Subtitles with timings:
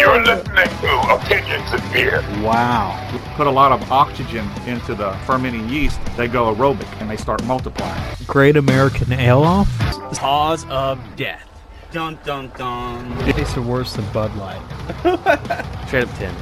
[0.00, 2.22] You're listening to Opinions in Beer.
[2.42, 2.96] Wow.
[3.36, 7.44] Put a lot of oxygen into the fermenting yeast, they go aerobic and they start
[7.44, 8.16] multiplying.
[8.26, 9.68] Great American Ale Off?
[10.16, 11.46] Cause of death.
[11.92, 13.14] Dun dun dun.
[13.34, 14.62] Tastes are worse than Bud Light.
[15.86, 16.34] Straight up 10.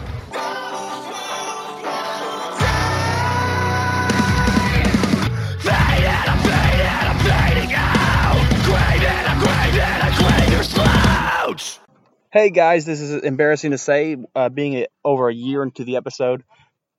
[12.30, 16.45] Hey guys, this is embarrassing to say, uh, being over a year into the episode,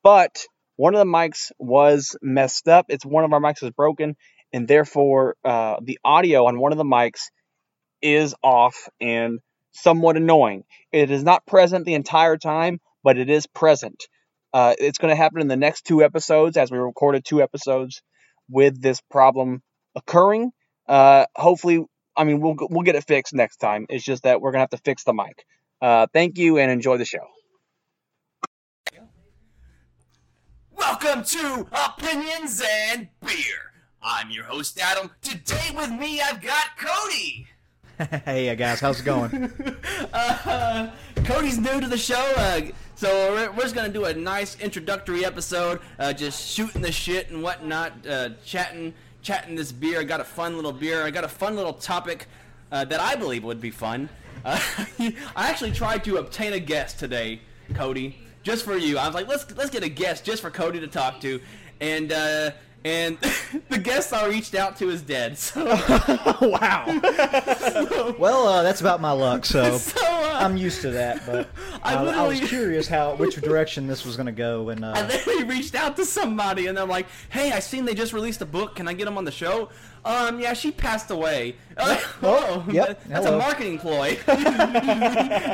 [0.02, 0.44] but
[0.76, 2.88] one of the mics was messed up.
[2.90, 4.16] It's one of our mics is broken,
[4.52, 7.30] and therefore uh, the audio on one of the mics
[8.02, 9.38] is off and
[9.72, 10.64] somewhat annoying.
[10.92, 14.06] It is not present the entire time, but it is present.
[14.52, 18.02] Uh, it's going to happen in the next two episodes, as we recorded two episodes
[18.50, 19.62] with this problem
[19.94, 20.50] occurring.
[20.88, 21.86] Uh, hopefully,
[22.20, 23.86] I mean, we'll we'll get it fixed next time.
[23.88, 25.46] It's just that we're gonna have to fix the mic.
[25.82, 27.26] Uh, thank you and enjoy the show.
[30.70, 32.62] Welcome to Opinions
[32.92, 33.72] and Beer.
[34.04, 35.12] I'm your host Adam.
[35.22, 37.48] Today with me I've got Cody.
[38.24, 39.52] Hey guys, how's it going?
[40.14, 40.90] Uh,
[41.26, 42.62] Cody's new to the show, uh,
[42.96, 47.30] so we're, we're just gonna do a nice introductory episode, uh, just shooting the shit
[47.30, 50.00] and whatnot, uh, chatting, chatting this beer.
[50.00, 51.04] I got a fun little beer.
[51.04, 52.28] I got a fun little topic
[52.72, 54.10] uh, that I believe would be fun.
[54.46, 54.60] Uh,
[55.36, 57.42] I actually tried to obtain a guest today,
[57.74, 58.98] Cody, just for you.
[58.98, 61.40] I was like, let's let's get a guest just for Cody to talk to,
[61.80, 62.12] and.
[62.12, 62.52] Uh,
[62.86, 63.18] and
[63.70, 65.38] the guest I reached out to is dead.
[65.38, 65.66] So,
[66.42, 66.86] wow.
[68.18, 70.00] well, uh, that's about my luck, so, so
[70.40, 71.26] I'm used to that.
[71.26, 71.50] But
[71.84, 75.02] I I, I was curious how which direction this was going to go, and I
[75.02, 78.42] uh, literally reached out to somebody and they're like, "Hey, I seen they just released
[78.42, 78.76] a book.
[78.76, 79.70] Can I get them on the show?"
[80.06, 81.56] Um, yeah, she passed away.
[81.78, 83.38] Oh, yep, that's hello.
[83.38, 84.18] a marketing ploy.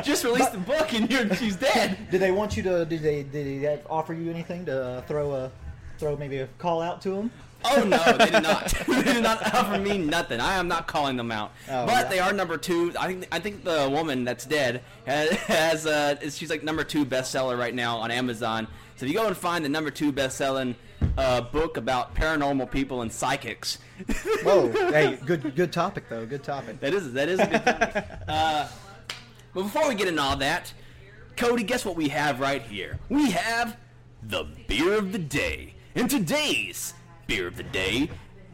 [0.02, 1.98] just released a book and you're, she's dead.
[2.10, 2.84] did they want you to?
[2.84, 3.22] Did they?
[3.24, 5.50] Did they offer you anything to throw a
[5.98, 7.30] throw maybe a call out to them?
[7.64, 8.68] Oh no, they did not.
[8.86, 10.40] they did not offer me nothing.
[10.40, 11.52] I am not calling them out.
[11.68, 12.04] Oh, but yeah.
[12.08, 12.92] they are number two.
[12.98, 17.04] I think I think the woman that's dead has, has uh, she's like number two
[17.04, 18.66] bestseller right now on Amazon.
[18.96, 20.74] So if you go and find the number two best-selling
[21.18, 23.78] uh, book about paranormal people and psychics,
[24.42, 26.24] Whoa, hey, good good topic though.
[26.26, 26.80] Good topic.
[26.80, 28.02] that is that is a good thing.
[28.28, 28.68] uh,
[29.54, 30.72] but before we get into all that,
[31.36, 32.98] Cody, guess what we have right here?
[33.08, 33.76] We have
[34.22, 35.74] the beer of the day.
[35.94, 36.92] And today's
[37.26, 38.08] beer of the day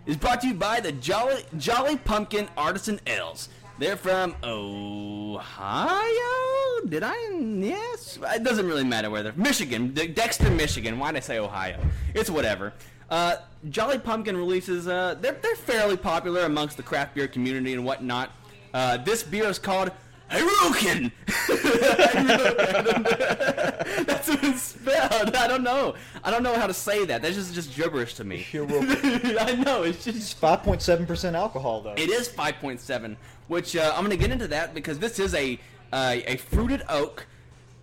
[0.06, 3.49] is brought to you by the Jolly Jolly Pumpkin Artisan Ales.
[3.78, 5.71] They're from Ohio.
[6.88, 7.15] Did I?
[7.59, 8.19] Yes.
[8.22, 9.32] It doesn't really matter where they're.
[9.34, 10.99] Michigan, De- Dexter, Michigan.
[10.99, 11.81] Why did I say Ohio?
[12.15, 12.72] It's whatever.
[13.09, 13.37] Uh,
[13.71, 14.88] Jolly Pumpkin releases.
[14.88, 18.31] Uh, they're they're fairly popular amongst the craft beer community and whatnot.
[18.75, 19.91] Uh, this beer is called
[20.32, 21.12] Harukin.
[24.06, 25.34] That's what it's spelled.
[25.37, 25.94] I don't know.
[26.25, 27.22] I don't know how to say that.
[27.22, 28.47] That's just just gibberish to me.
[28.54, 29.82] I know.
[29.82, 31.94] It's just Five point seven percent alcohol though.
[31.94, 33.16] it is 5.7,
[33.48, 35.59] which uh, I'm going to get into that because this is a
[35.93, 37.26] uh, a fruited oak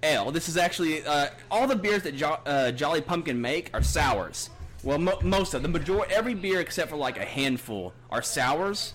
[0.04, 0.32] ale.
[0.32, 4.50] This is actually uh, all the beers that jo- uh, Jolly Pumpkin make are sours.
[4.84, 8.94] Well, mo- most of the majority, every beer except for like a handful are sours.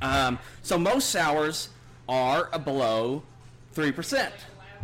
[0.00, 1.68] Um, so most sours
[2.08, 3.22] are below
[3.72, 4.34] three percent.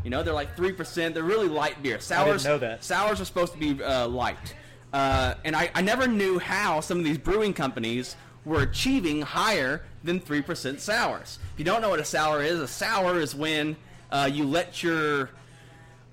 [0.05, 1.15] You know, they're like three percent.
[1.15, 2.01] They're really light beer.
[2.01, 2.83] Sours, know that.
[2.85, 4.55] sours are supposed to be uh, light.
[4.93, 9.83] Uh, and I, I never knew how some of these brewing companies were achieving higher
[10.03, 11.39] than 3% sours.
[11.53, 13.77] If you don't know what a sour is, a sour is when
[14.11, 15.31] uh, you let your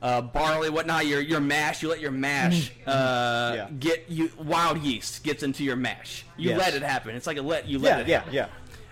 [0.01, 3.67] uh, barley, whatnot, your, your mash, you let your mash uh, Yeah.
[3.79, 6.25] get you wild yeast gets into your mash.
[6.37, 6.59] You Yes.
[6.59, 7.15] let it happen.
[7.15, 8.33] It's like a let you let Yeah, it yeah, happen.
[8.33, 8.47] yeah.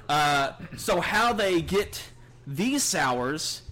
[0.08, 2.02] Uh, so how they get
[2.46, 3.64] these sours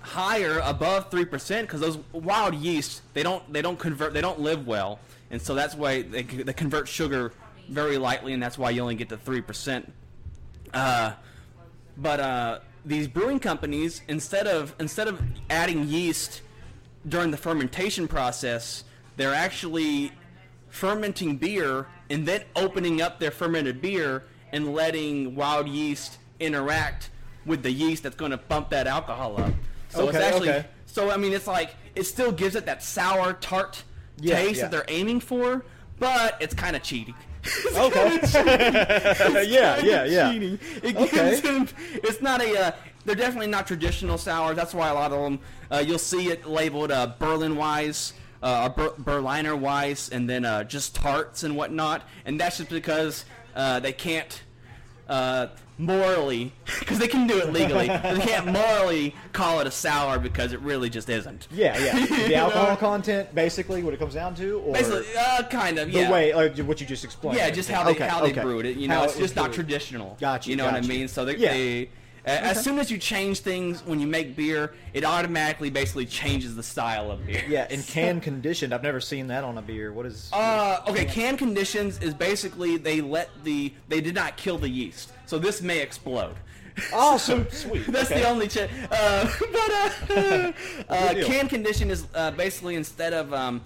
[0.00, 4.40] higher above three percent because those wild yeast they don't they don't convert they don't
[4.40, 4.98] live well
[5.30, 7.32] and so that's why they, they convert sugar
[7.68, 9.92] very lightly and that's why you only get to three percent.
[10.72, 11.12] Uh,
[11.96, 16.42] but uh, these brewing companies instead of instead of adding yeast
[17.08, 18.84] during the fermentation process,
[19.16, 20.12] they're actually
[20.68, 27.10] fermenting beer and then opening up their fermented beer and letting wild yeast interact
[27.46, 29.52] with the yeast that's going to bump that alcohol up.
[29.88, 30.66] So it's actually okay.
[30.86, 33.82] so I mean it's like it still gives it that sour tart
[34.20, 34.62] Yeah, taste yeah.
[34.64, 35.64] that they're aiming for,
[35.98, 37.14] but it's kind of cheating.
[37.76, 38.20] Okay.
[39.48, 40.32] yeah, yeah, yeah.
[40.32, 40.58] cheating.
[40.82, 41.30] It Okay.
[41.30, 42.66] gives them, it's not a.
[42.66, 42.72] Uh,
[43.04, 44.54] they're definitely not traditional sours.
[44.54, 45.40] That's why a lot of them.
[45.70, 48.12] Uh, you'll see it labeled uh, Berlin Weiss,
[48.44, 52.02] uh, Ber- Berliner Weiss, and then uh, just tarts and whatnot.
[52.24, 54.42] And that's just because uh, they can't.
[55.08, 57.88] Uh, morally because they can do it legally.
[57.88, 61.48] but they can't morally call it a sour because it really just isn't.
[61.50, 62.06] Yeah, yeah.
[62.28, 65.90] The alcohol content, basically, what it comes down to, or Basically, uh, kind of.
[65.90, 66.06] yeah.
[66.06, 67.36] the way, like what you just explained.
[67.36, 68.42] Yeah, just how they Okay, how they okay.
[68.42, 68.76] brewed it.
[68.76, 69.54] You know, How it's it was just not brewed.
[69.54, 70.16] traditional.
[70.20, 71.08] Got you, know what I mean?
[71.08, 71.52] So they, Yeah.
[71.52, 71.88] they
[72.24, 76.62] as soon as you change things when you make beer, it automatically basically changes the
[76.62, 77.42] style of beer.
[77.48, 78.72] Yeah, and can conditioned.
[78.72, 79.92] I've never seen that on a beer.
[79.92, 80.30] What is?
[80.32, 85.12] Uh, okay, can conditions is basically they let the they did not kill the yeast,
[85.26, 86.34] so this may explode.
[86.92, 87.86] awesome, sweet.
[87.86, 88.20] That's okay.
[88.20, 90.52] the only ch- uh, but uh,
[90.88, 93.60] uh, can condition is uh, basically instead of um,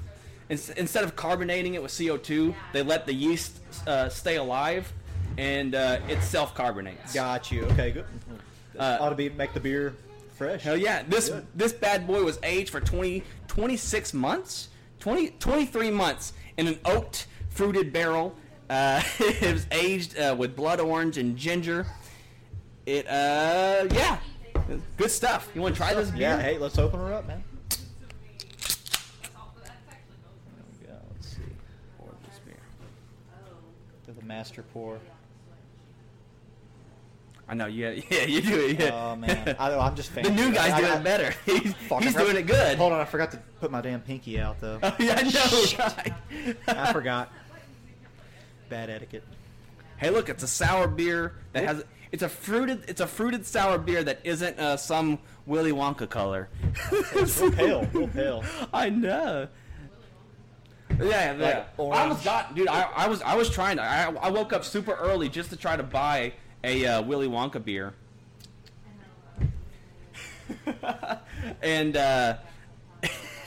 [0.48, 4.92] ins- instead of carbonating it with CO2, they let the yeast uh, stay alive,
[5.38, 7.12] and uh, it self carbonates.
[7.14, 7.64] Got you.
[7.66, 8.06] Okay, good.
[8.78, 9.94] Uh, Ought to be make the beer
[10.34, 10.62] fresh.
[10.62, 11.02] Hell yeah.
[11.08, 11.46] This Good.
[11.54, 14.68] this bad boy was aged for 20, 26 months?
[15.00, 18.34] 20, 23 months in an oaked fruited barrel.
[18.68, 21.86] Uh, it was aged uh, with blood orange and ginger.
[22.84, 24.18] It, uh, yeah.
[24.96, 25.48] Good stuff.
[25.54, 26.20] You want to try this beer?
[26.20, 26.40] Yeah.
[26.40, 27.42] Hey, let's open her up, man.
[27.70, 27.78] There
[30.80, 30.94] we go.
[31.12, 31.42] Let's see.
[31.98, 32.54] Pour this beer.
[34.06, 34.98] Do the master pour.
[37.48, 38.80] I know, yeah, yeah, you do it.
[38.80, 38.90] Yeah.
[38.92, 41.34] Oh man, I, I'm just the new guy's I- I- doing I- it better.
[41.46, 42.76] He's, he's doing it good.
[42.78, 44.78] Hold on, I forgot to put my damn pinky out though.
[44.82, 46.56] Oh, yeah, I know, right?
[46.68, 47.30] I forgot.
[48.68, 49.22] Bad etiquette.
[49.98, 51.84] Hey, look, it's a sour beer that has.
[52.12, 52.84] It's a fruited.
[52.88, 56.48] It's a fruited sour beer that isn't uh, some Willy Wonka color.
[57.14, 58.44] It's real pale, real pale.
[58.72, 59.46] I know.
[61.00, 61.64] Yeah, yeah.
[61.78, 62.00] I orange.
[62.02, 62.68] almost got, dude.
[62.68, 63.82] I, I was, I was trying to.
[63.82, 66.32] I, I woke up super early just to try to buy
[66.66, 67.94] a uh, Willy Wonka beer,
[71.62, 72.36] and uh,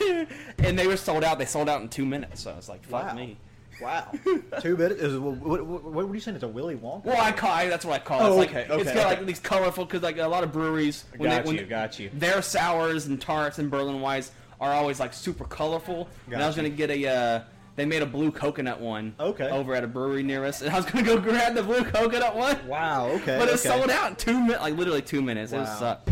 [0.58, 1.38] and they were sold out.
[1.38, 2.42] They sold out in two minutes.
[2.42, 3.14] So I was like, fuck Wow.
[3.14, 3.36] me.
[3.80, 4.12] Wow.
[4.60, 5.00] Two minutes.
[5.00, 6.34] Is, what, what, what, what were you saying?
[6.34, 7.06] It's a Willy Wonka.
[7.06, 8.24] Well, I call I, that's what I call it.
[8.24, 9.16] Oh, It's like okay, it's okay, got okay.
[9.16, 11.98] like these colorful because like a lot of breweries when Got they, when you, got
[11.98, 12.10] you.
[12.12, 16.08] their sours and tarts and Berlin Weiss are always like super colorful.
[16.26, 16.62] and Got I was you.
[16.64, 17.40] gonna get a uh,
[17.80, 19.14] they made a blue coconut one.
[19.18, 19.48] Okay.
[19.48, 22.36] Over at a brewery near us, and I was gonna go grab the blue coconut
[22.36, 22.58] one.
[22.68, 23.06] Wow.
[23.06, 23.38] Okay.
[23.38, 23.68] But it okay.
[23.68, 25.52] sold out in two minutes, like literally two minutes.
[25.52, 25.62] It Wow.
[25.62, 26.10] was sucked.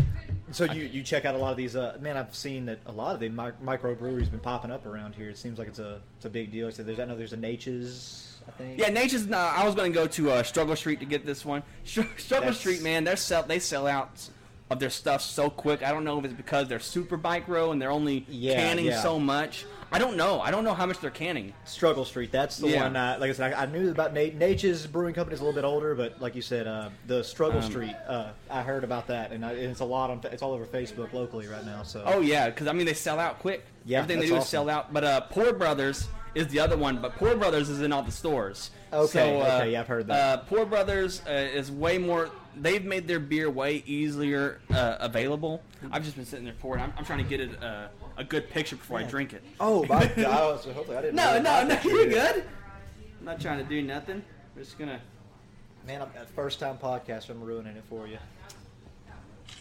[0.51, 1.75] So you, you check out a lot of these.
[1.75, 5.13] Uh, man, I've seen that a lot of the mi- microbreweries been popping up around
[5.13, 5.29] here.
[5.29, 6.71] It seems like it's a it's a big deal.
[6.71, 8.41] So there's I know there's a Nature's.
[8.47, 8.79] I think.
[8.79, 9.27] Yeah, Nature's.
[9.27, 11.61] No, I was gonna go to uh, Struggle Street to get this one.
[11.83, 14.27] Struggle That's- Street, man, they sell they sell out
[14.69, 15.81] of their stuff so quick.
[15.83, 19.01] I don't know if it's because they're super micro and they're only Yeah, canning yeah.
[19.01, 19.65] so much.
[19.91, 20.39] I don't know.
[20.39, 21.53] I don't know how much they're canning.
[21.65, 22.31] Struggle Street.
[22.31, 22.83] That's the Yeah.
[22.83, 22.95] one.
[22.95, 24.35] Uh, like I said, I, I knew about Nate.
[24.35, 27.63] Nature's Brewing Company is a little bit older, but like you said, uh, the Struggle
[27.63, 27.95] Um, Street.
[28.07, 30.21] Uh, I heard about that, and, I, and it's a lot on.
[30.31, 31.81] It's all over Facebook locally right now.
[31.81, 32.03] So.
[32.05, 33.65] Oh yeah, because I mean they sell out quick.
[33.85, 34.93] Yeah, everything they do is sell out.
[34.93, 37.01] But uh, Poor Brothers is the other one.
[37.01, 38.69] But Poor Brothers is in all the stores.
[38.93, 40.39] Okay, So, uh, okay, yeah, I've heard that.
[40.39, 42.29] Uh, Poor Brothers uh, is way more.
[42.55, 45.61] They've made their beer way easier uh, available.
[45.91, 46.81] I've just been sitting there pouring.
[46.81, 47.87] I'm, I'm trying to get it uh,
[48.17, 49.43] a good picture before I drink it.
[49.59, 50.65] Oh, my, God.
[50.65, 51.15] was, hopefully I didn't.
[51.15, 52.43] No, no, no, you're good.
[53.19, 54.23] I'm not trying to do nothing.
[54.55, 54.99] We're just gonna.
[55.87, 57.29] Man, I'm, first time podcast.
[57.29, 58.17] I'm ruining it for you.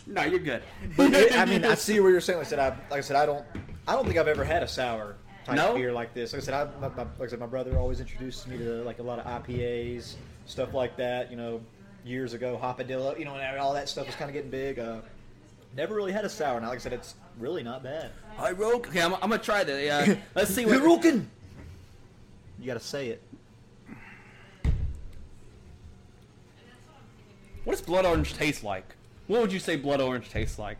[0.07, 0.63] No, you're good.
[0.99, 2.39] I mean, I see where you're saying.
[2.39, 3.45] Like I said, I, like I said, I don't,
[3.87, 5.75] I don't think I've ever had a sour type No?
[5.75, 6.33] beer like this.
[6.33, 8.83] Like I said, I, my, my, like I said, my brother always introduced me to
[8.85, 10.15] like a lot of IPAs,
[10.47, 11.31] stuff like that.
[11.31, 11.61] You know,
[12.05, 13.19] years ago, Hopadillo.
[13.19, 14.79] You know, and all that stuff was kind of getting big.
[14.79, 15.01] Uh,
[15.77, 16.61] never really had a sour.
[16.61, 18.11] Now, like I said, it's really not bad.
[18.39, 18.89] I roke.
[18.89, 20.09] Okay, I'm, I'm gonna try that.
[20.09, 20.81] Uh, let's see what.
[20.81, 21.25] Hirokin!
[22.61, 23.23] You got to say it.
[27.65, 28.97] What does blood orange taste like?
[29.27, 30.79] What would you say blood orange tastes like?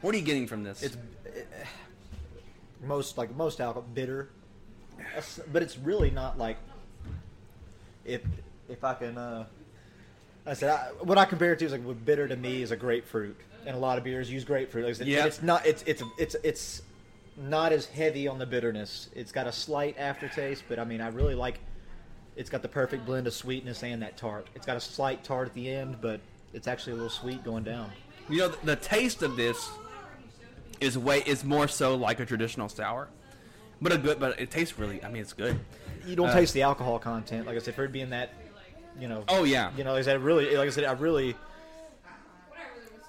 [0.00, 0.82] What are you getting from this?
[0.82, 0.96] It's
[2.82, 4.28] most like most alcohol bitter,
[5.52, 6.56] but it's really not like
[8.04, 8.22] if
[8.68, 9.16] if I can.
[9.16, 9.46] Uh,
[10.46, 12.70] I said I, what I compare it to is like what bitter to me is
[12.70, 13.36] a grapefruit,
[13.66, 14.84] and a lot of beers use grapefruit.
[14.84, 15.24] Like said, Yeah.
[15.26, 15.64] it's not.
[15.66, 16.82] It's it's it's it's
[17.36, 19.08] not as heavy on the bitterness.
[19.14, 21.60] It's got a slight aftertaste, but I mean, I really like.
[22.36, 24.48] It's got the perfect blend of sweetness and that tart.
[24.56, 26.20] It's got a slight tart at the end, but
[26.52, 27.90] it's actually a little sweet going down.
[28.28, 29.70] you know, the, the taste of this
[30.80, 33.08] is way is more so like a traditional sour,
[33.80, 34.20] but a good.
[34.20, 35.02] But it tastes really.
[35.02, 35.58] I mean, it's good.
[36.06, 38.30] You don't Uh, taste the alcohol content, like I said, for it being that,
[39.00, 39.24] you know.
[39.28, 41.36] Oh yeah, You know, like I said, really, like I said, I really.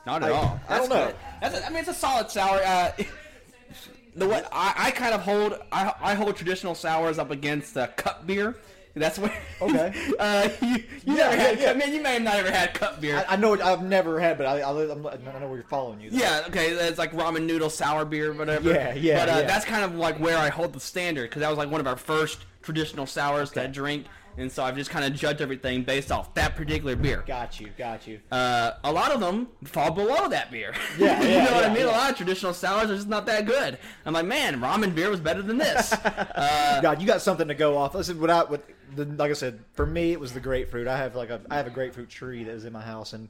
[0.05, 0.59] not at I- all.
[0.69, 1.05] I don't That's know.
[1.07, 1.15] good.
[1.41, 2.59] That's a, I mean, it's a solid sour.
[2.63, 2.91] Uh,
[4.15, 7.87] the way I, I kind of hold I, I hold traditional sours up against uh,
[7.87, 8.55] cup beer.
[8.97, 9.31] That's what.
[9.61, 9.93] Okay.
[10.19, 11.57] uh, you you Yeah, never had.
[11.59, 11.71] yeah, yeah.
[11.71, 13.25] I mean, you may have not ever had cup beer.
[13.27, 15.99] I, I know I've never had, but I, I, I'm, I know where you're following
[16.01, 16.09] you.
[16.11, 16.17] though.
[16.17, 18.69] Yeah, okay, it's like ramen noodle sour beer, whatever.
[18.71, 19.47] Yeah, yeah, But uh, yeah.
[19.47, 21.87] that's kind of like where I hold the standard because that was like one of
[21.87, 24.05] our first traditional sours to drink.
[24.37, 27.23] And so I've just kind of judged everything based off that particular beer.
[27.25, 28.19] Got you, got you.
[28.31, 30.73] Uh, a lot of them fall below that beer.
[30.97, 31.85] Yeah, you yeah, know what I mean.
[31.85, 31.85] yeah.
[31.85, 33.77] A lot of traditional sours are just not that good.
[34.05, 35.91] I'm like, man, ramen beer was better than this.
[35.93, 37.95] uh, God, you got something to go off.
[37.95, 38.63] Listen, what I, what,
[38.95, 40.87] the, like I said, for me, it was the grapefruit.
[40.87, 43.29] I have like a, I have a grapefruit tree that is in my house, and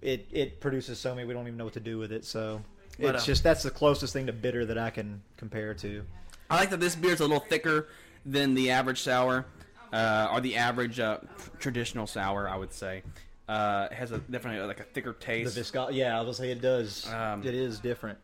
[0.00, 2.24] it it produces so many we don't even know what to do with it.
[2.24, 2.62] So
[2.98, 6.04] it's just that's the closest thing to bitter that I can compare to.
[6.50, 7.88] I like that this beer is a little thicker
[8.24, 9.46] than the average sour,
[9.92, 11.18] uh, or the average uh,
[11.58, 13.02] traditional sour, I would say.
[13.46, 15.56] Uh, has a definitely like a thicker The taste.
[15.58, 17.06] visco, yeah, I was say it does.
[17.12, 18.18] Um, it is different.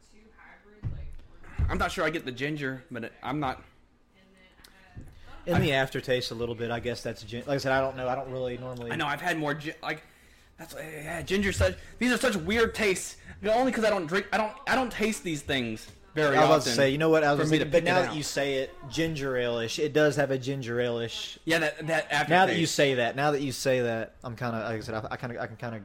[1.69, 3.63] I'm not sure I get the ginger, but it, I'm not.
[5.47, 6.71] In the aftertaste, a little bit.
[6.71, 7.73] I guess that's gin- like I said.
[7.73, 8.09] I don't know.
[8.09, 8.93] I don't really normally.
[8.93, 10.03] I know I've had more gi- like
[10.59, 11.53] that's yeah, ginger.
[11.53, 13.17] Such these are such weird tastes.
[13.45, 14.27] Only because I don't drink.
[14.33, 14.53] I don't.
[14.67, 17.23] I don't taste these things very I was about to say, you know what?
[17.23, 18.17] I was for me to thinking, but pick it now that out.
[18.17, 19.79] you say it, ginger ale-ish.
[19.79, 21.39] It does have a ginger ale-ish.
[21.45, 22.29] yeah, that that aftertaste.
[22.31, 24.81] Now that you say that, now that you say that, I'm kind of like I
[24.81, 24.95] said.
[24.95, 25.83] I, I kind of, I can kind of,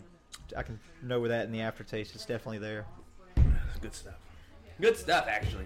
[0.57, 2.15] I can know where that in the aftertaste.
[2.15, 2.85] It's definitely there.
[3.81, 4.15] good stuff.
[4.79, 5.65] Good stuff, actually.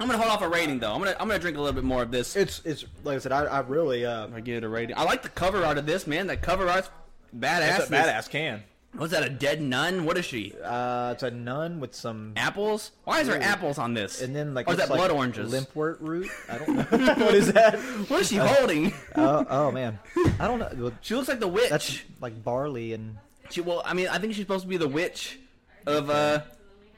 [0.00, 0.92] I'm gonna hold off a rating though.
[0.92, 2.34] I'm gonna I'm gonna drink a little bit more of this.
[2.34, 3.32] It's, it's like I said.
[3.32, 4.96] I, I really, uh, I give it a rating.
[4.96, 6.26] I like the cover art of this man.
[6.26, 6.90] That cover art's
[7.36, 7.78] badass.
[7.78, 8.64] it's a badass can.
[8.96, 9.24] What's that?
[9.24, 10.04] A dead nun?
[10.04, 10.54] What is she?
[10.62, 12.92] Uh, it's a nun with some, Apples?
[13.04, 13.42] Why is there Ooh.
[13.42, 14.22] apples on this?
[14.22, 15.52] and then like or is that like blood oranges?
[15.52, 16.30] limpwort root.
[16.48, 16.82] I don't know
[17.24, 17.74] what is that.
[18.08, 18.92] What is she holding?
[19.16, 19.98] Oh, oh man,
[20.38, 20.92] I don't know.
[21.00, 21.70] She looks like the witch.
[21.70, 23.16] That's like barley and
[23.50, 25.38] She, well, I mean, I think she's supposed to be the witch
[25.86, 26.40] of uh,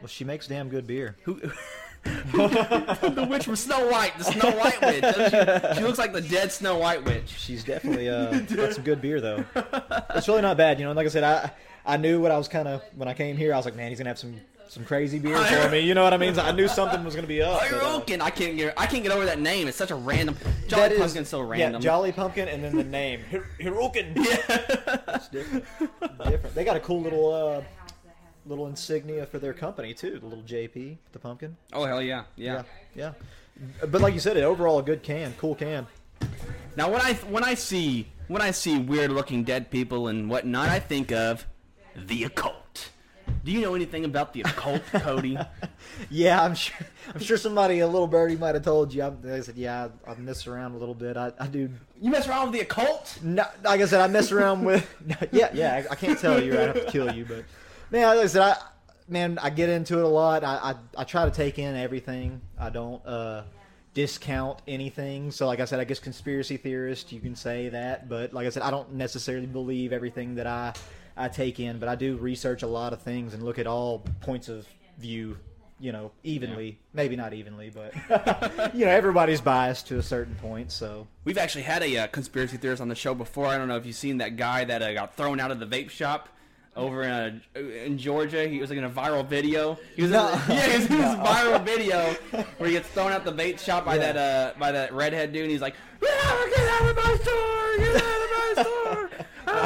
[0.01, 1.17] well, she makes damn good beer.
[1.25, 1.41] who?
[2.05, 5.05] the witch from Snow White, the Snow White witch.
[5.05, 7.29] She, she looks like the dead Snow White witch.
[7.37, 9.45] She's definitely uh, got some good beer though.
[10.15, 10.93] It's really not bad, you know.
[10.93, 11.51] Like I said, I
[11.87, 13.55] I knew what I was kind of when I came here.
[13.55, 15.81] I was like, man, he's gonna have some some crazy beer for me.
[15.81, 16.35] You know what I mean?
[16.35, 17.61] So I knew something was gonna be up.
[17.71, 18.75] but, uh, I can't get.
[18.77, 19.69] I can't get over that name.
[19.69, 20.37] It's such a random.
[20.67, 21.81] Jolly is- Pumpkin's so random.
[21.81, 24.13] Yeah, Jolly Pumpkin, and then the name Hir- Hirokin.
[24.17, 25.65] It's different.
[26.01, 26.55] different.
[26.55, 27.63] They got a cool little uh,
[28.47, 30.19] little insignia for their company too.
[30.19, 31.57] The little JP, the pumpkin.
[31.73, 32.63] oh hell yeah, yeah.
[32.95, 33.13] yeah.
[33.81, 33.87] yeah.
[33.87, 35.87] But like you said, it overall a good can, cool can.
[36.77, 40.69] Now when I when I see when I see weird looking dead people and whatnot,
[40.69, 41.47] I think of
[41.97, 42.91] the occult.
[43.45, 45.39] Do you know anything about the occult, Cody?
[46.11, 46.77] Yeah, I'm sure.
[47.15, 49.05] I'm sure somebody, a little birdie, might have told you.
[49.05, 51.17] I'm, I said, yeah, I, I mess around a little bit.
[51.17, 51.71] I, I do.
[52.01, 53.19] You mess around with the occult?
[53.23, 54.89] No, like I said, I mess around with.
[55.33, 55.85] yeah, yeah.
[55.89, 56.59] I, I can't tell you.
[56.59, 57.45] I have to kill you, but
[57.91, 58.57] man, like I said, I
[59.09, 60.43] man, I get into it a lot.
[60.43, 62.41] I I, I try to take in everything.
[62.59, 63.45] I don't uh,
[63.95, 65.31] discount anything.
[65.31, 68.09] So, like I said, I guess conspiracy theorist, you can say that.
[68.09, 70.75] But like I said, I don't necessarily believe everything that I
[71.17, 71.79] I take in.
[71.79, 74.67] But I do research a lot of things and look at all points of
[74.99, 75.37] view.
[75.79, 77.93] You know, evenly, maybe not evenly, but
[78.75, 80.73] you know, everybody's biased to a certain point.
[80.73, 83.45] So We've actually had a uh, conspiracy theorist on the show before.
[83.47, 85.67] I don't know if you've seen that guy that uh, got thrown out of the
[85.67, 86.31] vape shop
[86.77, 88.49] over in, uh, in Georgia.
[88.49, 89.79] He was like in a viral video.
[89.97, 90.29] He was No.
[90.33, 92.15] in, yeah, he was in this viral video
[92.57, 94.13] where he gets thrown out the vape shop by Yeah.
[94.13, 94.17] that
[94.57, 95.43] uh, by that redhead dude.
[95.43, 97.77] and He's like, "Ah, "Get out of my store!
[97.77, 99.11] Get out of my store!"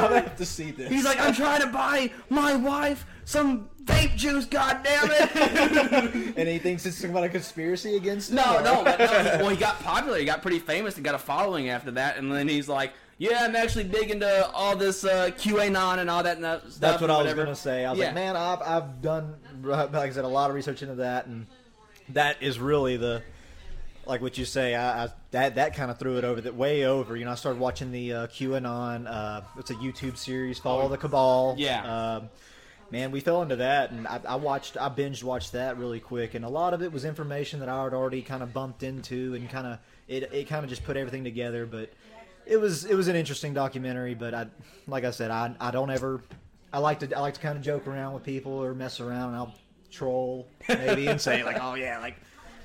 [0.01, 0.89] I'll have to see this.
[0.89, 4.45] He's like, "I'm trying to buy my wife some vape juice.
[4.45, 8.37] God damn it!" and he thinks it's about a conspiracy against him?
[8.37, 9.05] No, no, but no.
[9.41, 10.17] Well, he got popular.
[10.17, 12.17] He got pretty famous and got a following after that.
[12.17, 16.23] And then he's like, "Yeah, I'm actually big into all this uh, QAnon and all
[16.23, 17.85] that and that stuff." That's what I was gonna say.
[17.85, 18.05] I was Yeah.
[18.07, 21.45] like, man, I've I've done like I said a lot of research into that, and
[22.09, 23.21] that is really the
[24.05, 24.75] like what you say.
[24.75, 27.15] I, I that that kind of threw it over the way over.
[27.15, 29.07] You know, I started watching the uh, QAnon.
[29.07, 31.55] Uh, it's a YouTube series, Follow the Cabal.
[31.57, 32.15] Yeah.
[32.15, 32.29] Um,
[32.91, 36.33] man, we fell into that, and I, I watched, I binged watched that really quick,
[36.33, 39.33] and a lot of it was information that I had already kind of bumped into,
[39.35, 41.65] and kind of it, it kind of just put everything together.
[41.65, 41.93] But
[42.45, 44.15] it was it was an interesting documentary.
[44.15, 44.47] But I,
[44.87, 46.21] like I said, I I don't ever,
[46.73, 49.29] I like to I like to kind of joke around with people or mess around,
[49.29, 49.55] and I'll
[49.89, 52.15] troll maybe and say like, oh yeah, like.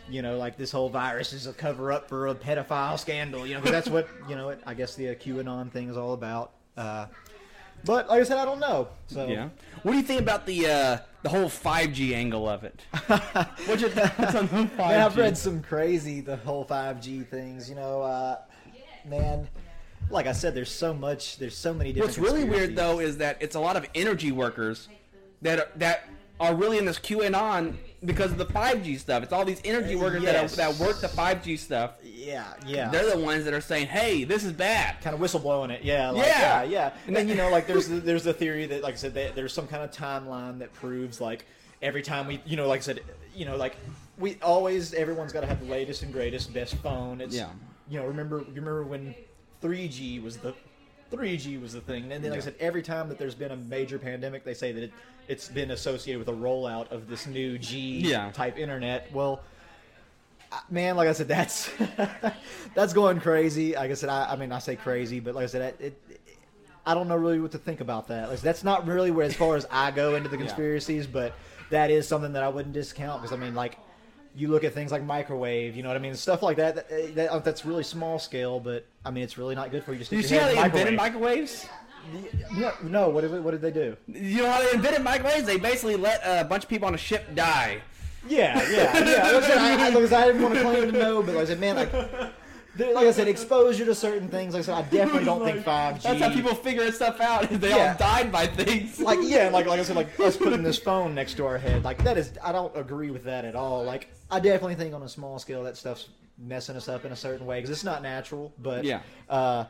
[0.08, 3.46] You know, like this whole virus is a cover up for a pedophile scandal.
[3.46, 4.56] You know, because that's what you know.
[4.66, 6.52] I guess the uh, QAnon thing is all about.
[6.76, 7.06] Uh,
[7.84, 8.88] but like I said, I don't know.
[9.06, 9.48] So Yeah.
[9.82, 12.82] What do you think about the uh, the whole 5G angle of it?
[13.66, 14.78] What's your thoughts on the 5G?
[14.78, 17.68] Man, I've read some crazy the whole 5G things.
[17.68, 18.38] You know, uh,
[19.04, 19.48] man,
[20.10, 21.38] like I said, there's so much.
[21.38, 22.16] There's so many different.
[22.16, 24.88] What's really weird though is that it's a lot of energy workers
[25.42, 27.74] that are, that are really in this QAnon
[28.04, 29.22] because of the 5G stuff.
[29.22, 30.54] It's all these energy workers Yes.
[30.56, 31.92] that, that work the 5G stuff.
[32.04, 32.90] Yeah, yeah.
[32.90, 35.82] They're the ones that are saying, "Hey, this is bad." kind of whistleblowing it.
[35.82, 36.62] Yeah, like, Yeah.
[36.62, 36.92] yeah, yeah.
[37.06, 39.52] And then you know, like there's there's the theory that, like I said, that there's
[39.52, 41.46] some kind of timeline that proves like
[41.82, 43.00] every time we, you know, like I said,
[43.34, 43.76] you know, like
[44.18, 47.20] we always everyone's got to have the latest and greatest, best phone.
[47.20, 47.48] It's Yeah.
[47.88, 49.14] You know, remember you remember when
[49.62, 50.54] 3G was the
[51.10, 52.10] 3G was the thing.
[52.12, 54.72] And then, like I said, every time that there's been a major pandemic, they say
[54.72, 54.92] that it,
[55.28, 58.30] it's been associated with a rollout of this new G Yeah.
[58.32, 59.10] type internet.
[59.12, 59.40] Well,
[60.52, 61.70] I- man, like I said, that's
[62.74, 63.74] that's going crazy.
[63.74, 66.20] Like I said, I, I mean, I say crazy, but like I said, it, it,
[66.84, 68.28] I don't know really what to think about that.
[68.30, 71.34] Like, that's not really where, as far as I go into the conspiracies, but
[71.70, 73.76] that is something that I wouldn't discount because I mean, like,
[74.36, 76.74] you look at things like microwave, you know what I mean, stuff like that.
[76.76, 79.94] that, eh, that that's really small scale, but I mean, it's really not good for
[79.94, 81.66] you stick you see how they the invented microwaves?
[82.52, 83.08] No, no.
[83.08, 83.96] What did what did they do?
[84.06, 85.44] You know how they invented microwaves?
[85.44, 87.80] They basically let a bunch of people on a ship die.
[88.28, 89.32] Yeah, yeah, yeah.
[89.32, 91.46] Like I, said, I, I, I didn't want to claim to know, but like I
[91.46, 94.52] said, man, like, like I said, exposure to certain things.
[94.54, 96.08] Like I said, I definitely don't think five G.
[96.08, 97.48] That's how people figure stuff out.
[97.48, 97.92] They Yeah.
[97.92, 99.00] all died by things.
[99.00, 101.84] like yeah, like like I said, like us putting this phone next to our head,
[101.84, 103.84] like that is I don't agree with that at all.
[103.84, 107.16] Like I definitely think on a small scale that stuff's messing us up in a
[107.16, 108.52] certain way because it's not natural.
[108.58, 109.00] But Yeah.
[109.28, 109.64] uh,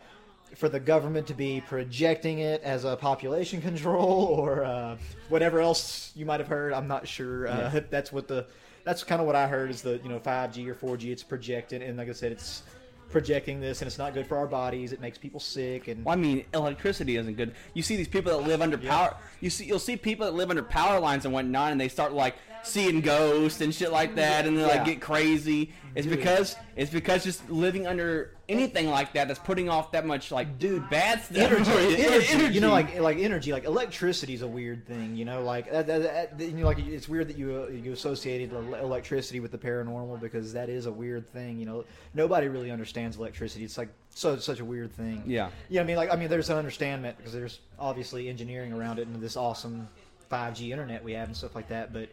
[0.54, 4.96] for the government to be projecting it as a population control or uh,
[5.28, 7.46] whatever else you might have heard, I'm not sure.
[7.48, 8.46] Uh, That's what the
[8.84, 11.10] that's kind of what I heard is the you know 5G or 4G.
[11.10, 12.62] It's projected, and like I said, it's
[13.10, 14.92] projecting this, and it's not good for our bodies.
[14.92, 17.54] It makes people sick, and Well, I mean, electricity isn't good.
[17.74, 19.16] You see these people that live under power.
[19.40, 22.12] You see, you'll see people that live under power lines and whatnot, and they start
[22.12, 24.84] like seeing ghosts and shit like that, and they like Yeah.
[24.84, 25.72] get crazy.
[25.94, 30.30] It's because it's because just living under anything like that that's putting off that much
[30.30, 31.36] like dude bad stuff.
[31.36, 31.96] energy,
[32.30, 35.16] energy, You know, like like energy, like electricity is a weird thing.
[35.16, 37.92] You know, like that, that, that- you know, like it's weird that you uh, you
[37.92, 41.58] associated electricity with the paranormal because that is a weird thing.
[41.58, 41.84] You know,
[42.14, 43.64] nobody really understands electricity.
[43.64, 45.22] It's like so such a weird thing.
[45.26, 45.50] Yeah.
[45.68, 49.08] Yeah, I mean, like I mean, there's an understanding because there's obviously engineering around it
[49.08, 49.88] and this awesome
[50.30, 51.92] 5G internet we have and stuff like that.
[51.92, 52.08] But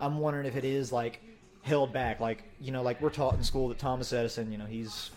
[0.00, 1.20] I'm wondering if it is like
[1.62, 4.64] held back, like you know, like we're taught in school that Thomas Edison, you know,
[4.66, 5.10] he's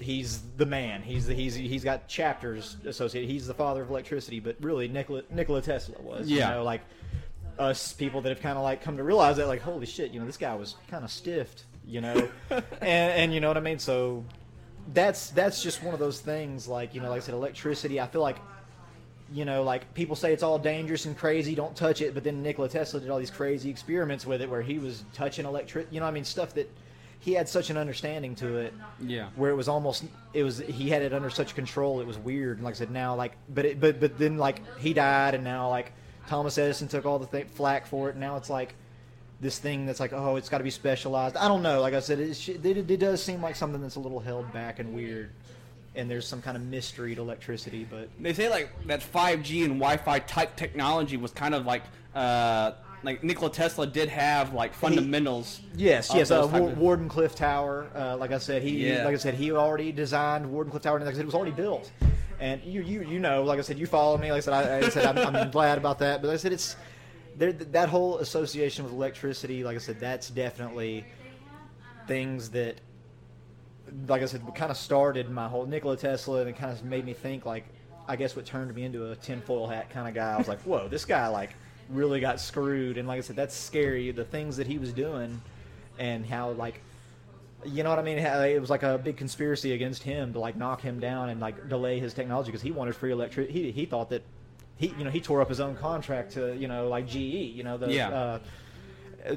[0.00, 1.02] he's the man.
[1.02, 3.30] He's the, he's he's got chapters associated.
[3.30, 6.28] He's the father of electricity, but really Nikola Nikola Tesla was.
[6.28, 6.48] Yeah.
[6.48, 6.82] You know, like
[7.58, 10.20] us people that have kind of like come to realize that, like, holy shit, you
[10.20, 13.60] know, this guy was kind of stiffed, you know, and and you know what I
[13.60, 13.78] mean.
[13.78, 14.24] So
[14.92, 16.66] that's that's just one of those things.
[16.68, 18.00] Like you know, like I said, electricity.
[18.00, 18.38] I feel like
[19.32, 22.14] you know, like people say it's all dangerous and crazy, don't touch it.
[22.14, 25.46] But then Nikola Tesla did all these crazy experiments with it, where he was touching
[25.46, 25.88] electric.
[25.90, 26.70] You know, I mean, stuff that
[27.22, 29.28] he had such an understanding to it yeah.
[29.36, 30.02] where it was almost
[30.34, 32.58] it was he had it under such control it was weird.
[32.58, 35.44] And like i said now like but it, but but then like he died and
[35.44, 35.92] now like
[36.26, 38.12] thomas edison took all the th- flack for it.
[38.12, 38.74] And now it's like
[39.40, 41.36] this thing that's like oh it's got to be specialized.
[41.36, 41.80] I don't know.
[41.80, 44.80] Like i said it, it, it does seem like something that's a little held back
[44.80, 45.30] and weird.
[45.94, 49.74] And there's some kind of mystery to electricity but They say like that 5G and
[49.74, 51.84] Wi-Fi type technology was kind of like
[52.16, 52.72] uh
[53.04, 55.60] like Nikola Tesla did have like fundamentals.
[55.76, 56.30] Yes, yes.
[56.30, 57.88] Uh, those type Wa- of- Wardenclyffe Tower.
[57.94, 59.04] Uh, like I said, he Yeah.
[59.04, 61.52] like I said he already designed Wardenclyffe Tower, and like I said, it was already
[61.52, 61.90] built.
[62.40, 64.30] And you you you know, like I said, you follow me.
[64.32, 66.20] Like I said, I, I said I'm, I'm glad about that.
[66.22, 66.76] But like I said it's
[67.36, 67.52] there.
[67.52, 71.04] That whole association with electricity, like I said, that's definitely
[72.06, 72.80] things that,
[74.08, 77.04] like I said, kind of started my whole Nikola Tesla, and it kind of made
[77.04, 77.64] me think like.
[78.08, 80.32] I guess what turned me into a tinfoil hat kind of guy.
[80.32, 81.54] I was like, "Whoa, this guy like
[81.88, 84.10] really got screwed." And like I said, that's scary.
[84.10, 85.40] The things that he was doing,
[85.98, 86.80] and how like
[87.64, 88.18] you know what I mean?
[88.18, 91.40] How it was like a big conspiracy against him to like knock him down and
[91.40, 93.52] like delay his technology because he wanted free electricity.
[93.52, 94.22] He, he thought that
[94.76, 97.62] he you know he tore up his own contract to you know like GE you
[97.62, 98.08] know the Yeah.
[98.10, 98.38] uh,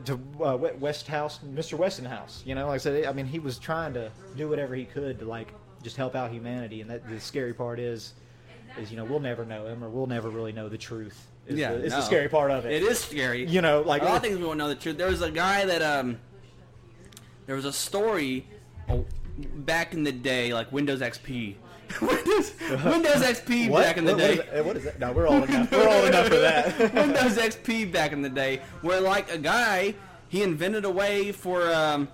[0.06, 1.78] to uh, West House Mr.
[1.78, 4.86] Westinghouse you know like I said I mean he was trying to do whatever he
[4.86, 5.54] could to like
[5.84, 8.14] just help out humanity and that the scary part is
[8.80, 11.28] is you know we'll never know him or we'll never really know the truth.
[11.48, 11.98] Is Yeah, the, it's no.
[11.98, 12.72] the scary part of it.
[12.74, 13.46] It is scary.
[13.46, 14.98] You know, like a lot of things we won't know the truth.
[14.98, 16.20] There was a guy that um,
[17.46, 18.48] there was a story
[19.38, 21.56] back in the day, like Windows XP.
[22.02, 22.52] Windows,
[22.84, 23.84] Windows XP What?
[23.84, 24.62] back in the What- what is day.
[24.62, 25.00] What is that?
[25.00, 25.72] No, we're old enough.
[25.72, 26.80] We're old enough for that.
[26.94, 29.94] Windows XP back in the day, where like a guy
[30.28, 32.08] he invented a way for um,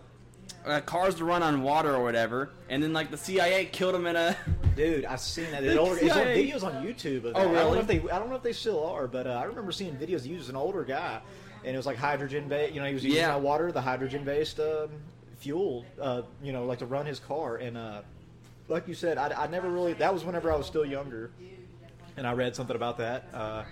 [0.66, 4.06] uh, cars to run on water or whatever, and then like the CIA killed him
[4.08, 4.36] in a.
[4.76, 5.64] Dude, I've seen that.
[5.64, 7.18] It's, older, it's on videos on YouTube.
[7.26, 7.36] Of that.
[7.36, 7.72] Oh, I don't really?
[7.74, 8.00] know if they.
[8.10, 10.24] I don't know if they still are, but uh, I remember seeing videos.
[10.24, 11.20] He was an older guy,
[11.66, 12.74] and it was like hydrogen based.
[12.74, 13.36] You know, he was using Yeah.
[13.36, 14.90] water, the hydrogen based um,
[15.38, 15.86] fuel.
[16.00, 17.58] Uh, you know, like to run his car.
[17.58, 18.02] And uh,
[18.70, 19.94] like you said, I, I never really.
[19.94, 21.32] That was whenever I was still younger,
[22.18, 23.28] and I read something about that.
[23.34, 23.64] Uh,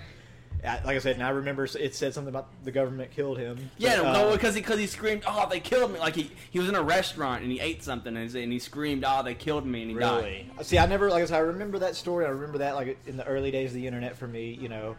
[0.63, 3.69] I, like I said, and I remember it said something about the government killed him.
[3.77, 6.31] Yeah, But, no, uh, because he because he screamed, "Oh, they killed me!" Like he,
[6.51, 9.23] he was in a restaurant and he ate something and he, and he screamed, "Oh,
[9.23, 10.23] they killed me!" and he died.
[10.23, 10.51] Really?
[10.63, 12.25] See, I never like I said, I remember that story.
[12.25, 14.95] I remember that like in the early days of the internet for me, you know.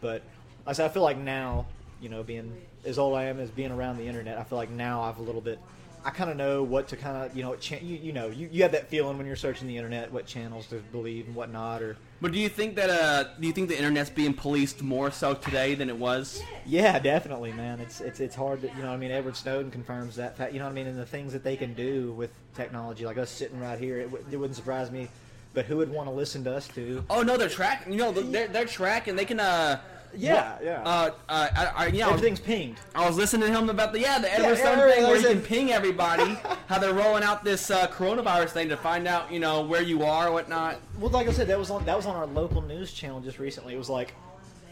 [0.00, 0.22] But
[0.66, 1.66] like I said, I feel like now,
[2.00, 4.70] you know, being as old I am as being around the internet, I feel like
[4.70, 5.58] now I've a little bit
[6.04, 8.48] I kind of know what to kind of you know cha- you, you know you,
[8.50, 11.80] you have that feeling when you're searching the internet what channels to believe and whatnot
[11.82, 15.10] or But do you think that uh, do you think the internet's being policed more
[15.10, 16.42] so today than it was?
[16.66, 19.70] yeah definitely man it's it's it's hard to you know what I mean Edward Snowden
[19.70, 22.12] confirms that fact you know what I mean and the things that they can do
[22.12, 25.08] with technology like us sitting right here it, w- it wouldn't surprise me
[25.54, 27.04] but who would want to listen to us too?
[27.10, 27.92] Oh no, they're tracking.
[27.92, 29.16] You know, they're they're tracking.
[29.16, 29.80] They can uh.
[30.14, 30.82] Yeah, yeah.
[30.82, 34.00] Uh, uh, I, I, you know, everything's pinged I was listening to him about the
[34.00, 37.44] yeah the Edward yeah, right, thing where he can ping everybody how they're rolling out
[37.44, 40.80] this uh, coronavirus thing to find out you know where you are or whatnot.
[40.98, 43.38] Well, like I said, that was on that was on our local news channel just
[43.38, 43.74] recently.
[43.74, 44.14] It was like,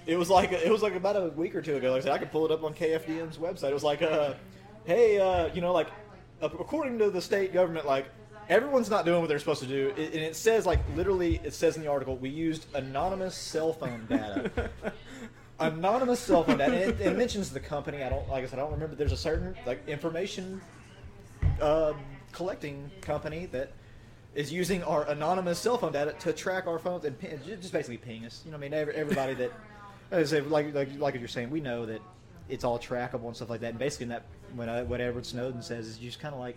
[0.07, 1.93] it was like it was like about a week or two ago.
[1.93, 3.71] Like I said, I could pull it up on KFDM's website.
[3.71, 4.35] It was like, uh,
[4.85, 5.89] hey, uh, you know, like
[6.43, 8.07] according to the state government, like
[8.51, 11.55] everyone's not doing what they're supposed to do, it, and it says like literally, it
[11.55, 14.71] says in the article, we used anonymous cell phone data.
[15.61, 16.73] anonymous cell phone data.
[16.73, 18.03] And it, it mentions the company.
[18.03, 18.59] I don't like I said.
[18.59, 18.97] I don't remember.
[18.97, 20.61] There's a certain like information
[21.61, 21.93] uh,
[22.33, 23.73] collecting company that
[24.35, 27.97] is using our anonymous cell phone data to track our phones and ping, just basically
[27.97, 28.43] ping us.
[28.45, 29.53] You know, what I mean, every, everybody that,
[30.11, 32.01] as I say, like like like you're saying, we know that
[32.49, 33.71] it's all trackable and stuff like that.
[33.71, 34.25] And basically, that
[34.57, 36.57] when uh, what Edward Snowden says is just kind of like.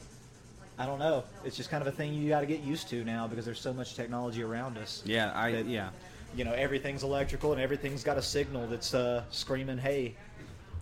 [0.78, 1.24] I don't know.
[1.46, 3.62] It's just kind of a thing you got to get used to now because there's
[3.62, 5.04] so much technology around us.
[5.06, 5.90] Yeah, I that, yeah.
[6.36, 10.16] You know, everything's electrical and everything's got a signal that's uh, screaming, "Hey,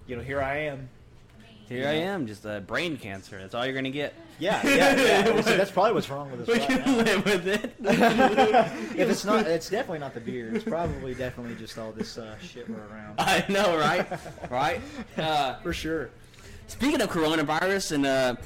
[0.08, 0.90] you know, here I am."
[1.68, 3.40] Here I am, just uh, brain cancer.
[3.40, 4.14] That's all you're gonna get.
[4.40, 5.42] Yeah, yeah, yeah.
[5.42, 6.48] That's probably what's wrong with us.
[6.48, 7.04] We right can now.
[7.04, 7.74] live with it.
[7.80, 10.54] if it's not, it's definitely not the beer.
[10.54, 13.16] It's probably definitely just all this uh, shit we're around.
[13.20, 14.06] I know, right?
[14.50, 14.82] Right.
[15.18, 16.10] Uh, For sure.
[16.68, 18.38] Speaking of coronavirus and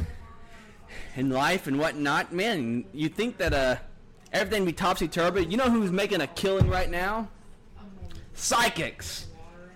[1.16, 3.76] and life and whatnot, man, you think that uh,
[4.32, 5.46] everything be topsy turvy?
[5.46, 7.30] You know who's making a killing right now?
[8.34, 9.28] Psychics.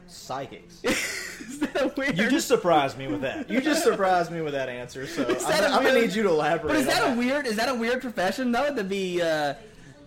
[0.08, 0.84] Psychics.
[0.84, 2.18] Is that weird?
[2.18, 3.50] You just surprised me with that.
[3.50, 5.08] You just surprised me with that answer.
[5.08, 6.68] So I'm, that a I'm gonna need you to elaborate.
[6.68, 7.46] But is that a weird?
[7.48, 9.22] Is that a weird profession though to be?
[9.22, 9.56] Uh,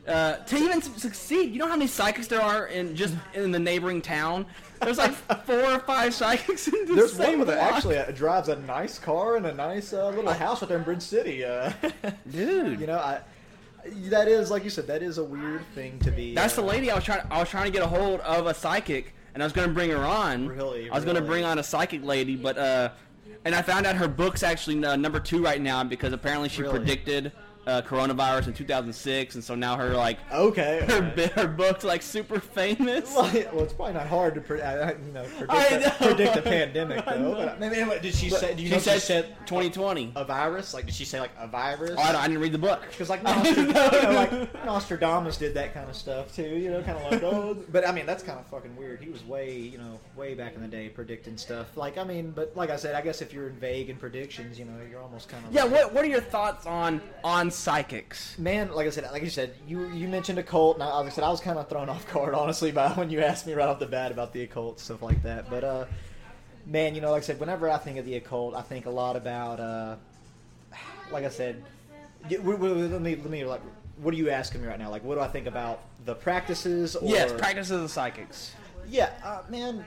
[0.06, 3.58] uh, to even succeed, you know how many psychics there are in just in the
[3.58, 4.44] neighboring town.
[4.84, 5.12] There's like
[5.44, 7.72] four or five psychics in the There's same one that block.
[7.74, 10.84] actually uh, drives a nice car and a nice uh, little house right there in
[10.84, 11.44] Bridge City.
[11.44, 11.72] Uh,
[12.30, 12.80] dude.
[12.80, 13.20] you know, I,
[14.10, 16.34] that is like you said, that is a weird thing to be.
[16.34, 17.22] That's the uh, lady I was trying.
[17.30, 19.74] I was trying to get a hold of a psychic, and I was going to
[19.74, 20.46] bring her on.
[20.48, 22.90] Really, I was going to bring on a psychic lady, but uh,
[23.44, 26.78] and I found out her book's actually number two right now because apparently she Really?
[26.78, 27.32] predicted
[27.66, 30.84] uh, coronavirus in 2006, and so now her like Okay.
[30.88, 33.14] her bi- her book's like super famous.
[33.14, 35.80] Well, yeah, well, it's probably not hard to pre- uh, you know predict, I a,
[35.80, 35.90] know.
[36.00, 37.22] predict a pandemic I though.
[37.22, 37.34] know.
[37.46, 38.54] But, maybe, anyway, did she say?
[38.54, 40.12] Do you she know said, she said 2020.
[40.16, 40.74] a virus?
[40.74, 41.94] Like, did she say like a virus?
[41.96, 42.82] Oh, I, I didn't read the book.
[42.90, 46.42] Because like, Nostr- you know, like Nostradamus did that kind of stuff too.
[46.42, 47.56] You know, kind of like oh.
[47.70, 49.00] But I mean, that's kind of fucking weird.
[49.00, 51.76] He was way, you know, way back in the day predicting stuff.
[51.76, 54.58] Like, I mean, but like I said, I guess if you're in vague in predictions,
[54.58, 57.50] you know, you're almost kind of Yeah, like, what what are your thoughts on on
[57.54, 58.36] psychics?
[58.38, 61.10] Man, like I said, like you said, you you mentioned occult, and I, like I
[61.10, 63.68] said, I was kind of thrown off guard, honestly, by when you asked me right
[63.68, 65.48] off the bat about the occult stuff like that.
[65.50, 65.84] But uh,
[66.66, 68.90] man, you know, like I said, whenever I think of the occult, I think a
[68.90, 69.96] lot about, uh,
[71.10, 71.62] like I said,
[72.30, 73.62] y- w- w- let me let me like,
[73.98, 74.90] what are you asking me right now?
[74.90, 76.96] Like, what do I think about the practices?
[76.96, 78.54] Or, Yes, practices of the psychics.
[78.88, 79.84] yeah, uh, man.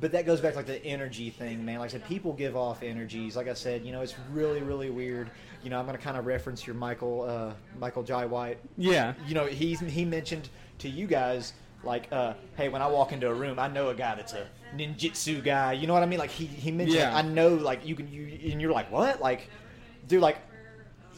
[0.00, 1.78] But that goes back to like the energy thing, man.
[1.78, 3.36] Like I said, people give off energies.
[3.36, 5.30] Like I said, you know, it's really, really weird.
[5.62, 8.58] You know, I'm gonna kind of reference your Michael, uh, Michael Jai White.
[8.76, 9.14] Yeah.
[9.26, 13.28] You know, he he mentioned to you guys like, uh, hey, when I walk into
[13.28, 14.46] a room, I know a guy that's a
[14.76, 15.72] ninjutsu guy.
[15.72, 16.18] You know what I mean?
[16.18, 17.16] Like he he mentioned, Yeah.
[17.16, 19.22] I know, like you can you and you're like, what?
[19.22, 19.48] Like,
[20.06, 20.38] dude, like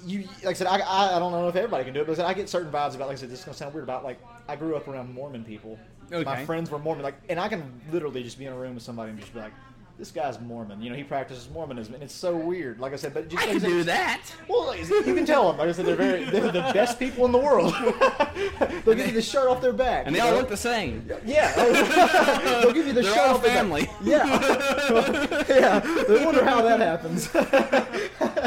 [0.07, 2.13] you like I said, I, I, I don't know if everybody can do it, but
[2.13, 3.85] I, said, I get certain vibes about like I said, this is gonna sound weird
[3.85, 5.79] about like I grew up around Mormon people.
[6.11, 8.83] My friends were Mormon, like, and I can literally just be in a room with
[8.83, 9.53] somebody and just be like,
[9.99, 10.81] this guy's Mormon.
[10.81, 12.81] You know, he practices Mormonism, and it's so weird.
[12.81, 14.23] Like I said, but just I like can do that.
[14.49, 15.59] Well, like, you can tell them.
[15.59, 17.75] Like I said, they're very they're the best people in the world.
[18.87, 20.39] They'll give you the shirt off their back, And they all know?
[20.39, 21.07] look the same.
[21.27, 21.53] Yeah,
[22.63, 23.59] they'll give you the They're shirt off their back.
[23.59, 23.91] family.
[24.03, 25.81] Yeah, yeah.
[25.81, 27.29] They wonder how that happens.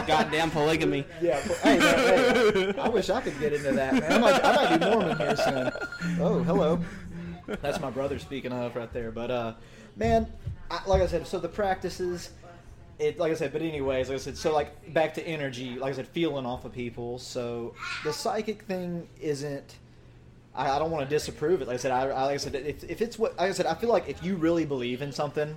[0.08, 1.06] Goddamn polygamy.
[1.22, 1.98] Yeah, hey, man,
[2.74, 4.12] hey, I wish I could get into that, man.
[4.12, 5.72] I might, I might be Mormon here soon.
[6.20, 6.80] Oh, hello.
[7.46, 9.12] That's my brother speaking of right there.
[9.12, 9.54] But uh,
[9.96, 10.32] man,
[10.72, 12.32] I, like I said, so the practices,
[13.00, 13.54] it like I said.
[13.54, 15.78] But anyways, like I said, so like back to energy.
[15.78, 17.20] Like I said, feeling off of people.
[17.20, 19.78] So the psychic thing isn't.
[20.56, 21.68] I, I don't want to disapprove it.
[21.68, 23.66] Like I said, I, I like I said, if, if it's what like I said,
[23.66, 25.56] I feel like if you really believe in something,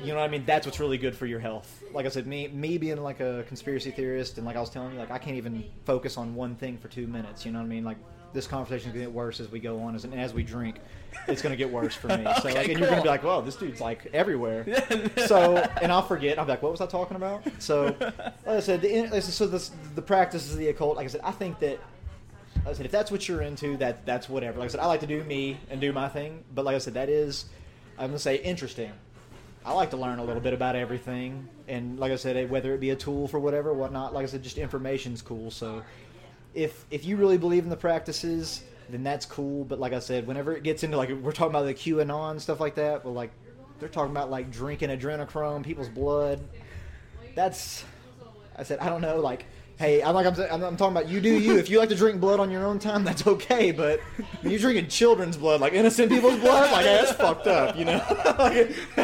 [0.00, 0.44] you know what I mean?
[0.46, 1.82] That's what's really good for your health.
[1.92, 4.94] Like I said, me me being like a conspiracy theorist and like I was telling
[4.94, 7.44] you, like I can't even focus on one thing for two minutes.
[7.44, 7.84] You know what I mean?
[7.84, 7.98] Like
[8.32, 10.42] this conversation is going to get worse as we go on, as, and as we
[10.42, 10.76] drink,
[11.26, 12.26] it's going to get worse for me.
[12.42, 14.66] so, like, and you're going to be like, "Whoa, this dude's like everywhere."
[15.26, 16.38] so, and I'll forget.
[16.38, 20.02] I'm like, "What was I talking about?" So, like I said, the, so the the
[20.02, 20.96] practices of the occult.
[20.96, 21.78] Like I said, I think that.
[22.64, 24.58] Like I said, if that's what you're into, that that's whatever.
[24.58, 26.42] Like I said, I like to do me and do my thing.
[26.54, 27.44] But like I said, that is,
[27.96, 28.90] I'm gonna say, interesting.
[29.64, 32.80] I like to learn a little bit about everything, and like I said, whether it
[32.80, 34.14] be a tool for whatever, whatnot.
[34.14, 35.50] Like I said, just information's cool.
[35.50, 35.82] So,
[36.54, 39.64] if if you really believe in the practices, then that's cool.
[39.64, 42.60] But like I said, whenever it gets into like we're talking about the QAnon stuff
[42.60, 43.30] like that, well, like
[43.78, 46.40] they're talking about like drinking adrenochrome, people's blood.
[47.34, 47.84] That's
[48.56, 49.20] I said I don't know.
[49.20, 49.46] Like,
[49.78, 51.56] hey, I'm like I'm, I'm, I'm talking about you do you.
[51.56, 53.70] If you like to drink blood on your own time, that's okay.
[53.72, 54.00] But
[54.40, 57.76] when you're drinking children's blood, like innocent people's blood, like hey, that's fucked up.
[57.76, 58.02] You know,
[58.38, 58.74] Like,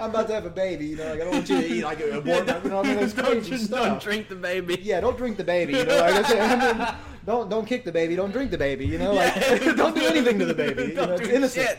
[0.00, 0.86] I'm about to have a baby.
[0.86, 2.46] You know, like I don't want you to eat like a abort.
[2.64, 3.86] You know, I mean, that's don't, crazy just stuff.
[3.86, 4.78] don't drink the baby.
[4.82, 5.74] Yeah, don't drink the baby.
[5.74, 6.94] You know, like I said, I mean,
[7.26, 8.14] don't don't kick the baby.
[8.16, 8.86] Don't drink the baby.
[8.86, 9.34] You know, like
[9.76, 10.82] don't do anything to the baby.
[10.84, 11.68] You know, it's innocent.
[11.68, 11.78] shit.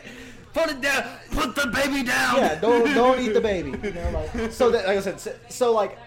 [0.52, 1.04] Put it down.
[1.32, 2.36] Put the baby down.
[2.36, 3.70] Yeah, don't don't eat the baby.
[3.82, 5.98] You know, like so that like I said, so, so like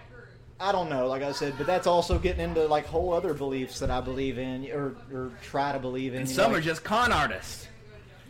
[0.59, 3.79] I don't know, like I said, but that's also getting into like whole other beliefs
[3.79, 6.21] that I believe in or or try to believe in.
[6.21, 7.67] And some know, are just con artists.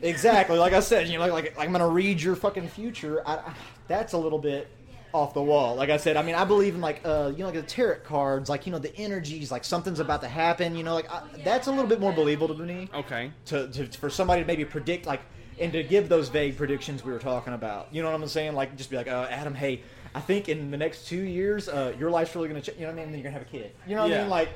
[0.02, 1.08] exactly like I said.
[1.08, 3.22] You know, like like, like I'm gonna read your fucking future.
[3.26, 3.54] I, I-
[3.88, 4.70] that's a little bit
[5.14, 5.76] off the wall.
[5.76, 8.00] Like I said, I mean, I believe in like uh you know like the tarot
[8.04, 10.76] cards, like you know the energies, like something's about to happen.
[10.76, 13.32] You know, like I, that's a little bit more believable to me Okay.
[13.46, 15.22] to, to for somebody to maybe predict like
[15.60, 17.88] and to give those vague predictions we were talking about.
[17.92, 18.54] You know what I'm saying?
[18.54, 19.82] Like just be like, uh, Adam, hey,
[20.18, 22.80] I think in the next two years, uh, your life's really gonna change.
[22.80, 23.12] You know what I mean?
[23.12, 23.72] Then you're gonna have a kid.
[23.86, 24.30] You know what I mean?
[24.30, 24.50] Like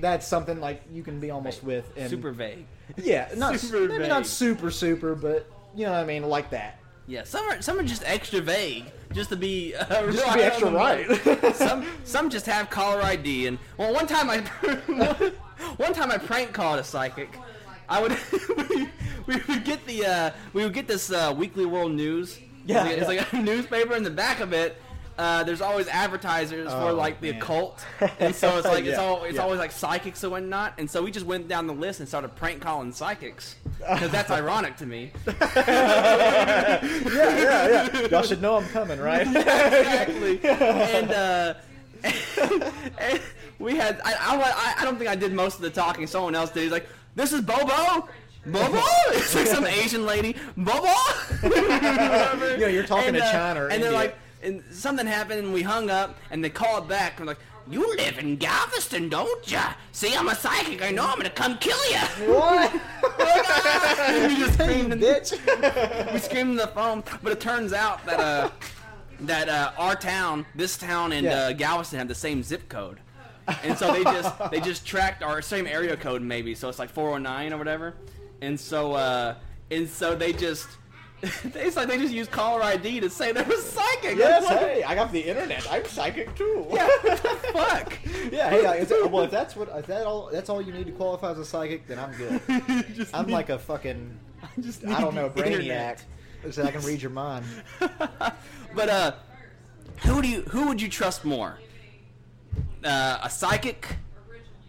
[0.00, 1.92] that's something like you can be almost with.
[1.96, 2.66] And, Super vague.
[2.96, 6.78] Yeah, not super maybe not super super, but you know what I mean, like that.
[7.08, 10.42] Yeah, some are some are just extra vague, just to be uh, Just to be
[10.42, 11.54] extra right.
[11.56, 14.38] some some just have caller ID, and well, one time I
[15.78, 17.36] one time I prank called a psychic.
[17.88, 18.16] I would
[18.70, 18.88] we,
[19.26, 22.38] we would get the uh, we would get this uh, Weekly World News.
[22.66, 23.38] Yeah, it's, like, it's yeah.
[23.38, 24.76] like a newspaper in the back of it.
[25.18, 27.40] Uh, there's always advertisers for Oh, like the man.
[27.40, 27.82] occult,
[28.20, 29.40] and so it's like it's Yeah, all it's yeah.
[29.42, 30.74] always like psychics and whatnot.
[30.76, 34.30] And so we just went down the list and started prank calling psychics because that's
[34.42, 35.12] ironic to me.
[35.26, 38.08] yeah, yeah, yeah.
[38.08, 39.26] Y'all should know I'm coming, right?
[39.26, 40.40] exactly.
[40.44, 41.54] And, uh,
[42.98, 43.20] and
[43.58, 44.12] we had, I,
[44.76, 46.06] I, I don't think I did most of the talking.
[46.06, 46.64] Someone else did.
[46.64, 48.08] He's like, this is Bobo?
[48.46, 48.80] Bobo?
[49.12, 50.36] It's like some Asian lady.
[50.56, 50.92] Bobo?
[51.42, 51.50] You
[52.58, 53.98] know, you're talking And, to uh, China or And they're India.
[53.98, 57.96] like, and something happened and we hung up and they called back and like, you
[57.96, 59.72] live in Galveston, don't ya?
[59.90, 60.82] See, I'm a psychic.
[60.82, 61.98] I know I'm gonna come kill ya.
[62.32, 62.72] what?
[64.28, 66.12] we just screamed in, Bitch.
[66.12, 68.50] we screamed in the phone, but it turns out that uh,
[69.22, 71.32] that uh, our town, this town, and Yeah.
[71.48, 73.00] uh, Galveston have the same zip code,
[73.64, 76.90] and so they just they just tracked our same area code maybe, so it's like
[76.90, 77.94] 409 or whatever,
[78.40, 79.34] and so uh,
[79.70, 80.68] and so they just.
[81.54, 84.18] It's like they just use caller ID to say they were psychic.
[84.18, 85.66] Yes, the hey, I got the internet.
[85.70, 86.66] I'm psychic too.
[86.72, 86.86] Yeah,
[87.52, 87.98] fuck?
[88.30, 90.92] Yeah, hey, like, well, if that's what if that all that's all you need to
[90.92, 92.40] qualify as a psychic, then I'm good.
[93.14, 94.18] I'm need- like a fucking
[94.60, 95.46] just I don't know brainiac.
[95.46, 96.04] internet.
[96.50, 97.44] So I can read your mind.
[97.80, 99.12] but uh,
[100.04, 101.58] who do you who would you trust more?
[102.84, 103.96] Uh, a psychic,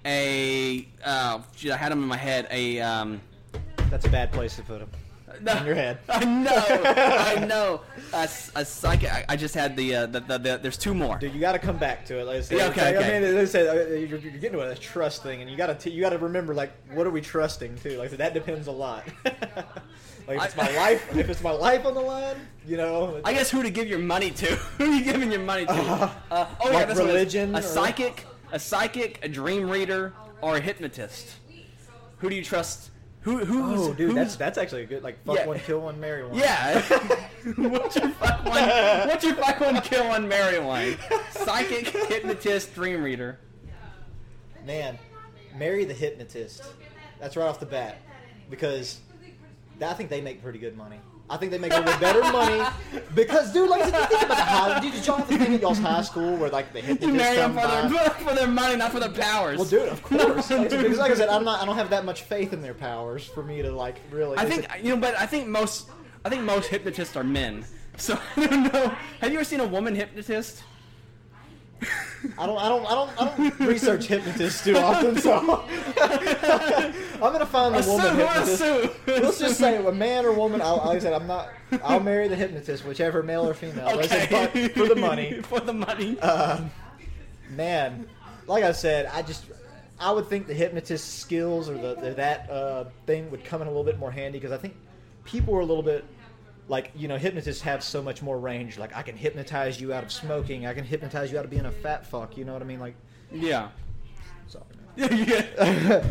[0.05, 1.39] a uh,
[1.71, 2.47] I had him in my head.
[2.49, 3.21] A um,
[3.89, 4.89] That's a bad place to put him.
[5.41, 5.97] no, In your head.
[6.09, 7.81] I know, I know.
[8.13, 8.23] A,
[8.55, 9.11] a psychic.
[9.11, 11.17] I, I just had the, uh, the, the, the there's two more.
[11.17, 12.25] Dude, you got to come back to it.
[12.25, 13.17] Like I said, Yeah, okay, Like, okay.
[13.17, 15.79] I mean, they said uh, you're, you're getting to a trust thing, and you got
[15.79, 17.97] to you got to remember like what are we trusting too?
[17.97, 19.05] Like that depends a lot.
[20.27, 23.19] like if it's my life, if it's my life on the line, you know.
[23.23, 24.45] I guess who to give your money to?
[24.55, 25.71] who are you giving your money to?
[25.73, 27.33] Uh, oh yeah, like that's what it is.
[27.35, 31.35] religion A or- psychic, a psychic, a dream reader, or a hypnotist.
[32.19, 32.91] Who do you trust?
[33.27, 35.47] Who who's Oh, dude, who's, that's that's actually a good like fuck Yeah.
[35.47, 36.33] one, kill one, marry one.
[36.37, 36.81] Yeah.
[37.57, 38.69] what's your fuck one?
[39.09, 40.95] What's your fuck one kill one marry one?
[41.31, 43.37] Psychic, hypnotist, dream reader.
[44.65, 44.97] Man,
[45.57, 46.63] marry the hypnotist.
[47.19, 47.97] That's right off the bat,
[48.49, 49.01] because
[49.81, 51.01] I think they make pretty good money.
[51.29, 52.63] I think they make a little better money
[53.13, 54.79] because, dude, like I said, you think about the high.
[54.79, 57.35] Dude, did y'all have the thing at y'all's high school where like the You marry
[57.35, 57.87] them for by?
[57.89, 59.57] their for their money, not for their powers.
[59.57, 60.47] Well, dude, of course.
[60.47, 61.61] Because like I said, I'm not.
[61.61, 64.37] I don't have that much faith in their powers for me to like really.
[64.37, 65.89] I think you know, but I think most
[66.23, 67.65] I think most hypnotists are men.
[67.97, 68.95] So I don't know.
[69.19, 70.63] Have you ever seen a woman hypnotist?
[72.39, 72.57] I don't.
[72.57, 72.85] I don't.
[72.85, 73.21] I don't.
[73.21, 75.63] I don't research hypnotists too often, so
[77.23, 79.07] I'm gonna find the woman hypnotist.
[79.07, 80.61] Let's just say a man or woman.
[80.61, 81.49] I'll, like I said, I'm not.
[81.83, 83.87] I'll marry the hypnotist, whichever male or female.
[83.99, 84.27] Okay.
[84.29, 85.41] but for the money.
[85.43, 86.19] for the money.
[86.19, 86.69] Um,
[87.49, 88.07] man,
[88.47, 89.45] like I said, I just
[89.99, 93.67] I would think the hypnotist skills or the, the that uh, thing would come in
[93.67, 94.75] a little bit more handy because I think
[95.23, 96.05] people are a little bit
[96.69, 98.77] like you know hypnotists have so much more range.
[98.77, 100.65] Like I can hypnotize you out of smoking.
[100.65, 102.37] I can hypnotize you out of being a fat fuck.
[102.37, 102.79] You know what I mean?
[102.79, 102.95] Like
[103.31, 103.69] Yeah.
[104.47, 104.65] sorry.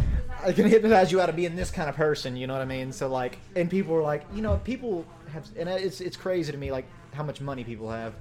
[0.44, 2.36] I can hypnotize you out of being this kind of person.
[2.36, 2.92] You know what I mean?
[2.92, 6.58] So like, and people are like, you know, people have, and it's it's crazy to
[6.58, 8.14] me like how much money people have.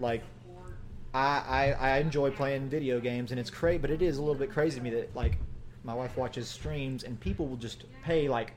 [0.00, 0.22] Like,
[1.14, 4.34] I I, I enjoy playing video games, and it's great, but it is a little
[4.34, 5.38] bit crazy to me that like
[5.84, 8.52] my wife watches streams and people will just pay like,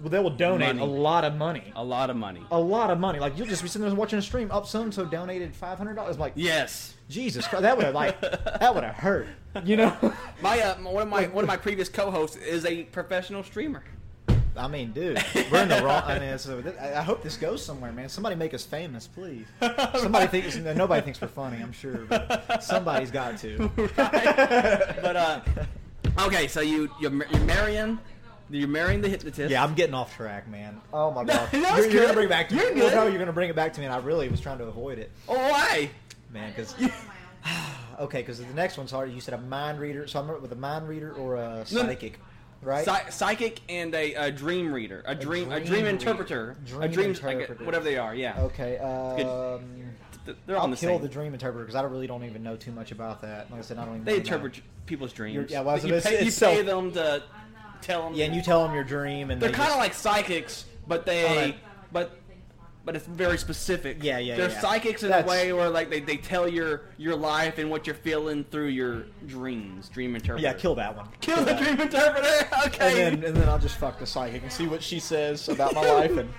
[0.00, 0.82] well, they will donate Money.
[0.82, 1.72] a lot of money.
[1.74, 2.42] A lot of money.
[2.50, 3.18] A lot of money.
[3.20, 4.50] Like you'll just be sitting there watching a stream.
[4.50, 6.18] Up so and so donated five hundred dollars.
[6.18, 6.94] Like Yes.
[7.08, 9.28] Jesus Christ, that would have like that would have hurt.
[9.64, 10.14] You know.
[10.42, 13.82] My uh, one of my one of my previous co-hosts is a professional streamer.
[14.54, 16.02] I mean, dude, we're in the wrong.
[16.04, 18.08] I mean, so th- I I hope this goes somewhere, man.
[18.08, 19.46] Somebody make us famous, please.
[19.98, 21.62] Somebody thinks nobody thinks we're funny.
[21.62, 23.70] I'm sure, but somebody's got to.
[23.96, 25.40] But uh,
[26.20, 27.98] okay, so you you're, you're marrying
[28.50, 29.50] you're marrying the hypnotist.
[29.50, 30.80] Yeah, I'm getting off track, man.
[30.92, 32.80] Oh my god, No, you're, you're gonna bring it back to You're me.
[32.82, 34.64] Well, no, you're gonna bring it back to me, and I really was trying to
[34.64, 35.90] avoid it, Oh, why?
[36.32, 36.52] man.
[36.54, 36.74] Because
[38.00, 39.12] okay, because the next one's hard.
[39.12, 41.64] You said a mind reader, so I'm with a mind reader or a No.
[41.82, 42.18] psychic,
[42.62, 42.84] right?
[42.84, 46.88] Psy- psychic and a, a dream reader, a dream a dream dream interpreter, Dream a
[46.88, 47.64] dream like, interpreter.
[47.64, 48.14] whatever they are.
[48.14, 48.40] Yeah.
[48.42, 49.60] okay, um,
[50.46, 51.02] They're all I'll the kill same.
[51.02, 53.50] the dream interpreter because I don't really don't even know too much about that.
[53.50, 54.04] Like I said, I don't even.
[54.04, 55.50] they interpret people's dreams.
[55.50, 57.22] yeah, well, you it's- pay, you pay them to
[57.82, 58.14] tell them.
[58.14, 61.06] Yeah, and you tell them your dream, and they're they kind of like psychics, but
[61.06, 61.56] they
[61.92, 62.16] but
[62.86, 64.02] but it's very specific.
[64.02, 64.60] Yeah, yeah, They're yeah.
[64.60, 67.84] psychics in That's- a way where like they, they tell your your life and what
[67.86, 69.88] you're feeling through your dreams.
[69.88, 70.46] Dream interpreter.
[70.46, 71.08] yeah, kill that one.
[71.20, 71.62] kill the that.
[71.62, 72.48] dream interpreter.
[72.66, 73.04] Okay.
[73.06, 75.74] And then and then I'll just fuck the psychic and see what she says about
[75.74, 76.32] my life and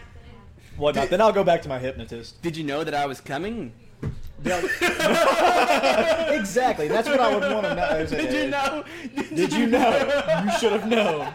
[0.77, 1.09] whatnot.
[1.09, 2.41] Then I'll go back to my hypnotist.
[2.41, 3.73] Did you know that I was coming?
[6.31, 6.87] exactly.
[6.87, 8.05] That's what I would want to know.
[8.09, 8.83] Did you know?
[9.35, 10.43] Did you know?
[10.45, 11.33] You should have known.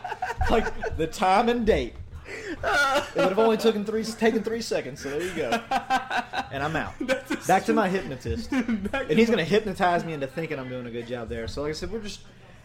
[0.51, 1.95] Like the time and date.
[3.15, 5.03] It would have only taken three taken three seconds.
[5.03, 5.51] So there you go.
[6.51, 6.95] And I'm out.
[7.47, 8.51] Back to my hypnotist.
[8.93, 11.49] And he's gonna hypnotize me into thinking I'm doing a good job there.
[11.49, 12.21] So like I said, we're just.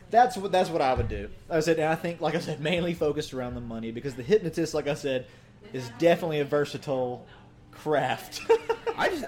[0.10, 1.30] That's what that's what I would do.
[1.50, 4.24] I said, and I think, like I said, mainly focused around the money because the
[4.24, 5.26] hypnotist, like I said,
[5.74, 7.26] is definitely a versatile
[7.72, 8.42] craft.
[8.98, 9.26] I just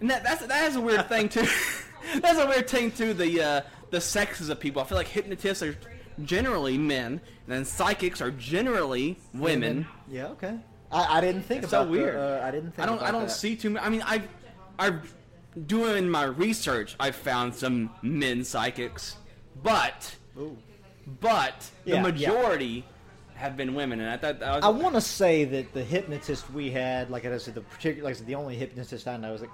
[0.00, 1.46] and that that's that has a weird thing too.
[2.20, 3.12] that's a weird thing too.
[3.14, 4.82] The uh, the sexes of people.
[4.82, 5.76] I feel like hypnotists are
[6.24, 9.86] generally men, and then psychics are generally women.
[10.08, 10.58] Yeah, okay.
[10.90, 12.16] I, I didn't think It's so weird.
[12.16, 12.80] The, uh, I didn't think.
[12.80, 13.30] I don't About I don't that.
[13.30, 13.86] see too many.
[13.86, 14.22] I mean I
[14.78, 14.94] I
[15.66, 16.96] doing my research.
[17.00, 19.16] I found some men psychics,
[19.62, 20.56] but Ooh.
[21.20, 22.02] but Yeah, the yeah.
[22.02, 22.84] majority
[23.34, 26.70] have been women, and I thought was I want to say that the hypnotist we
[26.70, 29.40] had, like I said, the particular, like I said, the only hypnotist I know is
[29.40, 29.50] like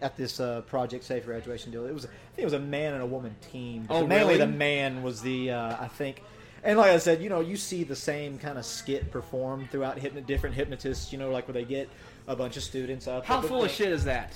[0.00, 1.86] at this uh, Project Safe graduation deal.
[1.86, 3.86] It was, I think it was a man and a woman team.
[3.90, 4.38] Oh, mainly really?
[4.38, 6.22] the man was the, uh, I think.
[6.62, 9.98] And like I said, you know, you see the same kind of skit performed throughout
[9.98, 11.12] hypno- different hypnotists.
[11.12, 11.88] You know, like where they get
[12.26, 13.24] a bunch of students up.
[13.24, 14.34] how full of shit is that?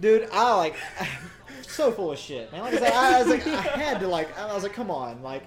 [0.00, 0.28] dude.
[0.32, 0.76] I like
[1.62, 2.62] so full of shit, man.
[2.62, 5.22] Like I said, I, was like, I had to like, I was like, come on,
[5.22, 5.44] like.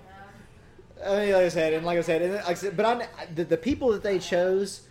[1.05, 3.07] I mean, like I said, and like I said, and like I said, but I,
[3.36, 4.81] the, the people that they chose,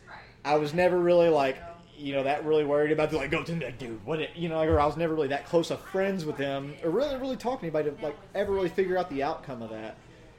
[0.44, 1.56] I was never really like,
[1.98, 3.12] you know, that really worried about.
[3.12, 5.28] Like, go to like, dude, what, it, you know, like, or I was never really
[5.28, 8.52] that close of friends with them, or really, really talk to anybody to like ever
[8.52, 9.96] really figure out the outcome of that.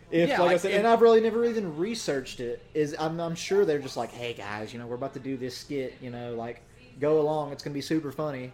[0.09, 2.63] If, Yeah, like, I said, and I've really never even researched it.
[2.73, 5.35] Is I'm, I'm sure they're just like, hey guys, you know, we're about to do
[5.37, 6.61] this skit, you know, like,
[6.99, 8.51] go along, it's gonna be super funny.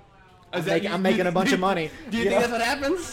[0.51, 1.89] I'm, that- making, I'm making a bunch do- of money.
[2.09, 2.47] Do you, you think know?
[2.47, 3.11] that's what happens?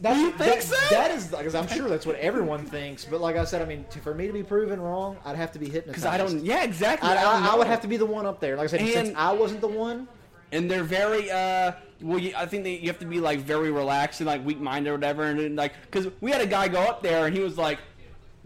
[0.00, 0.76] That's, you think that, so?
[0.90, 3.04] That is because I'm sure that's what everyone thinks.
[3.04, 5.52] But like I said, I mean, to, for me to be proven wrong, I'd have
[5.52, 5.86] to be hypnotized.
[5.88, 6.44] Because I don't.
[6.44, 7.08] Yeah, exactly.
[7.08, 8.56] I, I, I would have to be the one up there.
[8.56, 10.08] Like I said, since And- I wasn't the one.
[10.52, 13.70] and they're very uh well you, i think they, you have to be like very
[13.72, 16.68] relaxed and like weak minded or whatever and then, like because we had a guy
[16.68, 17.78] go up there and he was like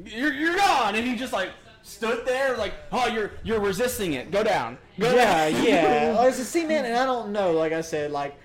[0.04, 1.50] you're, you're gone and he just like
[1.82, 5.64] stood there like oh you're you're resisting it go down go Yeah, down.
[5.64, 6.14] yeah.
[6.16, 7.52] Like I said, see, man, and I don't know.
[7.52, 8.36] Like I said, like,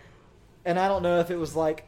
[0.65, 1.85] and I don't know if it was like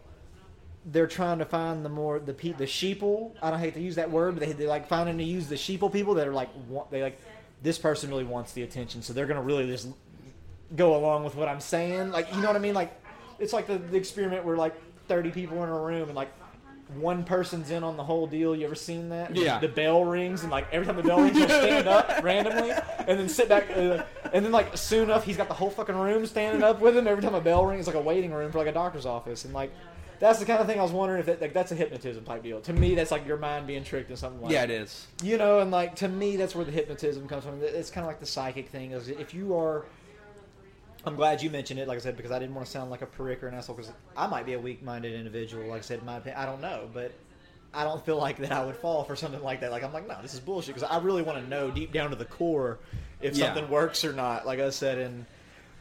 [0.85, 3.31] they're trying to find the more the pe- the sheeple.
[3.41, 5.55] I don't hate to use that word, but they they like finding to use the
[5.55, 7.19] sheeple people that are like want, they like
[7.61, 9.87] this person really wants the attention, so they're gonna really just
[10.75, 12.11] go along with what I'm saying.
[12.11, 12.73] Like, you know what I mean?
[12.73, 12.93] Like,
[13.39, 14.75] it's like the, the experiment where like
[15.07, 16.31] 30 people in a room and like
[16.95, 18.55] one person's in on the whole deal.
[18.55, 19.35] You ever seen that?
[19.35, 19.59] Yeah.
[19.59, 23.19] The bell rings and like every time the bell rings, he'll stand up randomly and
[23.19, 23.69] then sit back.
[23.71, 26.95] Uh, and then like soon enough, he's got the whole fucking room standing up with
[26.95, 27.07] him.
[27.07, 29.45] Every time a bell rings, it's like a waiting room for like a doctor's office.
[29.45, 29.73] And like
[30.19, 32.43] that's the kind of thing I was wondering if that, like that's a hypnotism type
[32.43, 32.61] deal.
[32.61, 35.37] To me, that's like your mind being tricked in something like yeah it is you
[35.37, 37.61] know, and like to me, that's where the hypnotism comes from.
[37.61, 38.91] It's kind of like the psychic thing.
[38.91, 39.85] Is if you are,
[41.05, 41.87] I'm glad you mentioned it.
[41.87, 43.75] Like I said, because I didn't want to sound like a prick or an asshole.
[43.75, 45.67] Because I might be a weak-minded individual.
[45.67, 47.11] Like I said, in my opinion, I don't know, but
[47.73, 49.71] I don't feel like that I would fall for something like that.
[49.71, 52.09] Like I'm like, no, this is bullshit because I really want to know deep down
[52.09, 52.79] to the core
[53.21, 53.47] if Yeah.
[53.47, 54.45] something works or not.
[54.47, 55.25] Like I said, and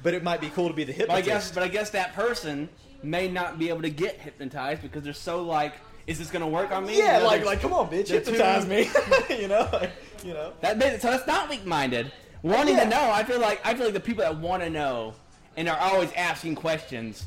[0.03, 1.27] but it might be cool to be the But I hypnotist.
[1.29, 2.69] guess, but I guess that person
[3.05, 5.75] may not be able to get hypnotized because they're so like,
[6.07, 6.99] is this gonna work on me?
[6.99, 8.91] yeah, You know, like like come on, bitch, hypnotize me.
[9.41, 9.91] you know, like,
[10.25, 10.53] you know.
[10.61, 12.13] That so that's not weak-minded.
[12.43, 12.85] Wanting Yeah.
[12.85, 15.15] to know, I feel like I feel like the people that want to know
[15.57, 17.25] and are always asking questions,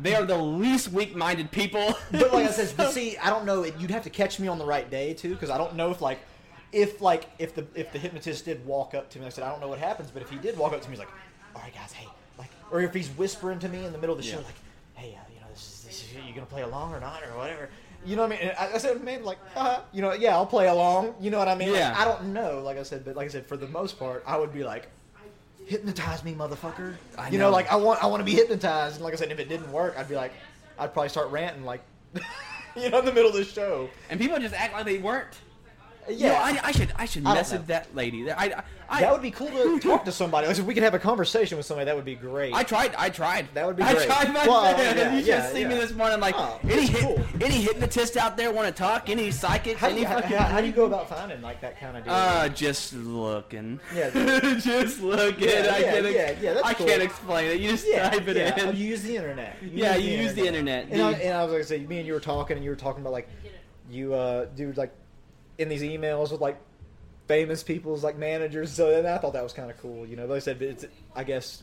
[0.00, 1.94] they are the least weak-minded people.
[2.12, 3.64] But like I said, but see, I don't know.
[3.64, 6.00] You'd have to catch me on the right day too, because I don't know if
[6.00, 6.20] like,
[6.72, 9.44] if like if the if the hypnotist did walk up to me, like I said
[9.44, 11.12] I don't know what happens, but if he did walk up to me, he's like,
[11.54, 12.08] all right, guys, hey,
[12.38, 14.54] like, or if he's whispering to me in the middle of the show, like,
[14.94, 17.36] hey, uh, you know, this is, this is you gonna play along or not or
[17.38, 17.68] whatever.
[18.06, 18.52] You know what I mean?
[18.58, 21.14] I, I said, man, like, uh, you know, yeah, I'll play along.
[21.20, 21.70] You know what I mean?
[21.70, 21.94] Like, Yeah.
[21.96, 24.36] I don't know, like I said, but like I said, for the most part, I
[24.36, 24.88] would be like,
[25.66, 26.94] hypnotize me, motherfucker.
[27.16, 27.50] I you know, know.
[27.50, 28.96] like I want, I want to be hypnotized.
[28.96, 30.32] And like I said, if it didn't work, I'd be like,
[30.78, 31.82] I'd probably start ranting, like,
[32.76, 33.88] you know, in the middle of the show.
[34.10, 35.32] and people just act like they weren't.
[36.08, 38.30] Yeah, You know, I, I should I should I message that lady.
[38.30, 40.46] I, I, that would be cool to talk to somebody.
[40.46, 42.52] Like, if we could have a conversation with somebody, that would be great.
[42.52, 42.94] I tried.
[42.96, 43.48] I tried.
[43.54, 43.96] That would be Great.
[43.98, 44.96] I tried my Well, best.
[44.96, 46.20] yeah, you yeah, should see me this morning.
[46.20, 47.20] Like Oh, any cool.
[47.40, 49.08] any hypnotist out there want to talk?
[49.08, 49.80] Any psychics?
[49.80, 52.04] how, do any you, how, how, do you go about finding like that kind of
[52.04, 52.12] deal?
[52.12, 53.80] Uh, just looking.
[53.94, 54.10] Yeah.
[54.60, 55.48] just looking.
[55.48, 56.12] Yeah, I yeah, can't.
[56.12, 56.86] yeah, yeah, I cool.
[56.86, 57.60] can't explain it.
[57.60, 58.68] You just yeah, type it yeah.
[58.68, 58.76] in.
[58.76, 59.56] You use the internet.
[59.62, 60.88] You Yeah, you use the internet.
[60.90, 62.76] And I, and I was like, say, me and you were talking, and you were
[62.76, 63.28] talking about like,
[63.90, 64.92] you uh, do like
[65.58, 66.58] in these emails with like
[67.26, 68.72] famous people's like managers.
[68.72, 70.06] So then I thought that was kind of cool.
[70.06, 70.84] You know, like I said, it's
[71.14, 71.62] I guess,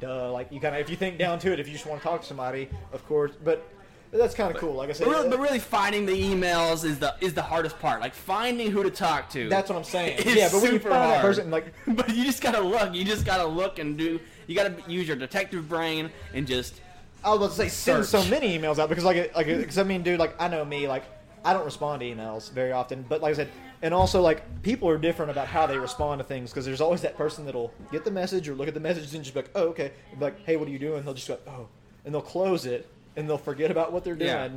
[0.00, 0.30] duh.
[0.32, 2.06] Like you kind of if you think down to it, if you just want to
[2.08, 3.66] talk to somebody, of course, but.
[4.14, 4.74] That's kind of cool.
[4.74, 7.78] Like I said, But really, but really, finding the emails is the is the hardest
[7.78, 8.02] part.
[8.02, 9.48] Like finding who to talk to.
[9.48, 10.18] that's what I'm saying.
[10.18, 12.94] is yeah, but when you super find that person, like, but you just gotta look.
[12.94, 14.20] You just gotta look and do.
[14.48, 16.82] You gotta use your detective brain and just.
[17.24, 19.82] I was about to say send so many emails out because like like because I
[19.82, 21.04] mean, dude, like I know me, like
[21.44, 23.48] I don't respond to emails very often, but like I said,
[23.82, 27.00] and also like people are different about how they respond to things because there's always
[27.02, 29.50] that person that'll get the message or look at the message and just be like,
[29.54, 31.04] oh okay, like, hey, what are you doing?
[31.04, 31.66] They'll just go, oh,
[32.04, 34.48] and they'll close it and they'll forget about what they're doing, Yeah.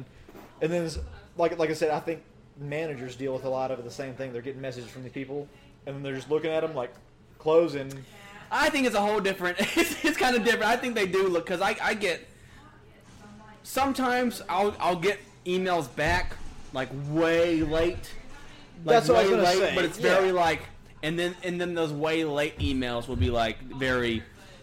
[0.61, 0.89] and then
[1.37, 2.21] like like I said, I think
[2.59, 4.31] managers deal with a lot of the same thing.
[4.31, 5.47] They're getting messages from the people,
[5.85, 6.93] and then they're just looking at them like
[7.39, 7.91] closing.
[8.51, 9.57] I think it's a whole different.
[9.77, 10.65] It's, it's kind of different.
[10.65, 12.25] I think they do look because I I get.
[13.63, 16.35] Sometimes I'll I'll get emails back
[16.75, 17.95] like way late.
[18.83, 20.13] Like That's what I was gonna late, say, But it's yeah.
[20.15, 20.61] very like,
[21.01, 24.21] and then and then those way late emails will be like very.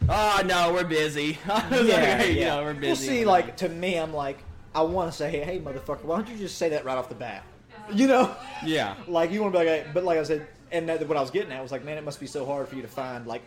[0.08, 1.38] Oh no, we're busy.
[1.48, 3.08] I was like, hey, you know, we're busy.
[3.08, 4.38] Well, see, like to me, I'm like,
[4.74, 7.08] I want to say, hey, hey, motherfucker, why don't you just say that right off
[7.08, 7.44] the bat?
[7.74, 10.46] Uh, you know, yeah, like you want to be like, hey, but like I said,
[10.70, 12.68] and that, what I was getting at was like, man, it must be so hard
[12.68, 13.42] for you to find like,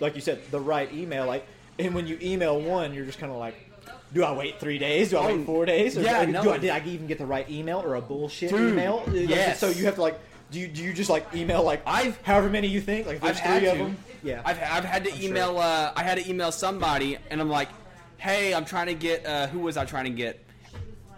[0.00, 1.26] like you said, the right email.
[1.26, 1.46] Like,
[1.78, 3.67] and when you email one, you're just kind of like.
[4.12, 5.10] Do I wait three days?
[5.10, 5.96] Do I Oh, wait four days?
[5.98, 6.42] Or yeah, do, no.
[6.42, 9.02] do I, did I even get the right email or a bullshit Dude, email?
[9.06, 9.58] Like, yes.
[9.60, 10.18] So you have to like,
[10.50, 13.06] do you do you just like email like I've- however many you think?
[13.06, 13.84] Like there's I've had three of to.
[13.84, 13.96] them.
[14.22, 14.42] Yeah.
[14.44, 15.58] I've, I've had to I'm email.
[15.58, 17.68] Uh, I had to email somebody, and I'm like,
[18.16, 19.26] "Hey, I'm trying to get.
[19.26, 20.42] Uh, who was I trying to get?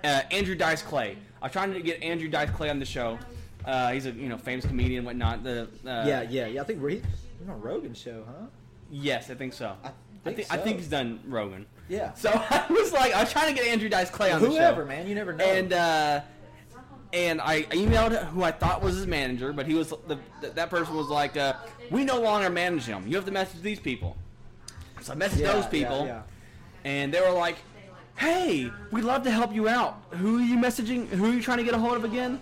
[0.03, 1.17] Uh, Andrew Dice Clay.
[1.43, 3.19] I'm trying to get Andrew Dice Clay on the show.
[3.65, 5.45] Uh, he's a you know famous comedian, and whatnot.
[5.45, 6.61] The uh, yeah, yeah, yeah.
[6.61, 7.03] I think we're, he's
[7.49, 8.47] on Rogan's show, huh?
[8.91, 9.77] Yes, I think so.
[9.85, 9.93] I I
[10.25, 11.67] think think, I think he's done Rogan.
[11.91, 12.15] Yeah.
[12.15, 14.53] So I was like, I was trying to get Andrew Dice Clay on the show.
[14.55, 15.45] Whoever, man, you never know.
[15.45, 16.21] And uh,
[17.13, 20.71] and I emailed who I thought was his manager, but he was the, th that
[20.71, 21.55] person was like, uh,
[21.91, 23.07] "We no longer manage him.
[23.07, 24.17] You have to message these people."
[25.03, 26.23] So I messaged Yeah, those yeah, people, yeah.
[26.85, 27.57] and they were like,
[28.17, 30.01] "Hey, we'd love to help you out.
[30.11, 31.09] Who are you messaging?
[31.09, 32.41] Who are you trying to get a hold of again?"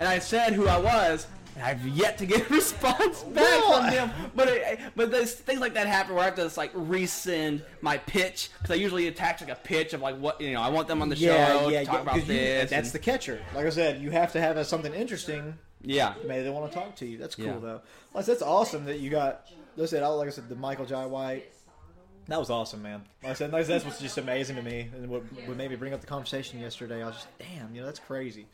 [0.00, 1.26] And I said who I was.
[1.54, 4.10] And I've yet to get a response back Well, from them.
[4.34, 7.62] But it, but there's things like that happen where I have to just like resend
[7.82, 10.70] my pitch because I usually attach like a pitch of like what you know I
[10.70, 12.70] want them on the show to talk about 'cause you- this.
[12.70, 13.40] that's and- the catcher.
[13.54, 15.58] Like I said, you have to have a, something interesting.
[15.82, 16.14] yeah.
[16.26, 17.18] Maybe they want to talk to you.
[17.18, 17.58] That's cool Yeah.
[17.60, 17.80] though.
[18.14, 19.46] Like, that's awesome that you got.
[19.76, 21.46] Like I said, like I said, the Michael Jai White.
[22.28, 23.02] That was awesome, man.
[23.22, 25.76] Like I said, like, that's what's just amazing to me, and what, what made me
[25.76, 27.02] bring up the conversation yesterday.
[27.02, 28.46] I was just, damn, you know, that's crazy.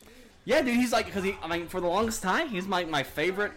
[0.45, 1.35] Yeah, dude, he's like because he.
[1.43, 3.51] I mean, for the longest time, he's my my favorite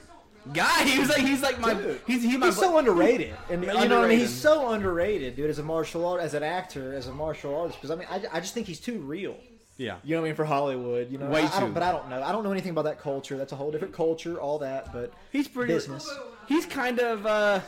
[0.52, 0.84] guy.
[0.88, 3.68] He was like he's like my Dude, he's he my He's so underrated, and you
[3.68, 4.18] know what I mean.
[4.18, 5.48] He's so underrated, dude.
[5.48, 8.22] As a martial art, as an actor, as a martial artist, because I mean, I,
[8.32, 9.36] I just think he's too real.
[9.78, 9.96] yeah.
[10.04, 11.10] You know what I mean for Hollywood.
[11.10, 11.68] You know, Way I, I too.
[11.72, 12.22] but I don't know.
[12.22, 13.36] I don't know anything about that culture.
[13.38, 14.40] That's a whole different culture.
[14.40, 16.12] All that, but He's pretty business.
[16.48, 17.60] He's kind of uh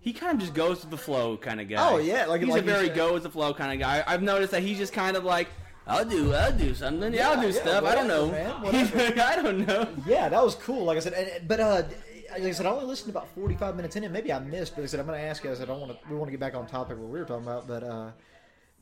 [0.00, 1.76] he kind of just goes with the flow kind of guy.
[1.90, 4.04] Oh, yeah, like- he's like a very go with the flow kind of guy.
[4.06, 5.48] I've noticed that he's just kind of like
[5.86, 7.14] I'll do I'll do something.
[7.14, 7.84] Yeah, I'll do stuff.
[7.84, 8.32] I don't know.
[9.22, 9.88] I don't know.
[10.06, 10.84] Yeah, that was cool.
[10.84, 11.82] Like I said, and, but uh,
[12.32, 14.74] like I said, I only listened about forty-five minutes in, and maybe I missed.
[14.74, 15.50] But I said I'm going to ask you.
[15.50, 16.08] I said I don't want to.
[16.10, 18.10] We want to get back on topic of what we were talking about, but uh,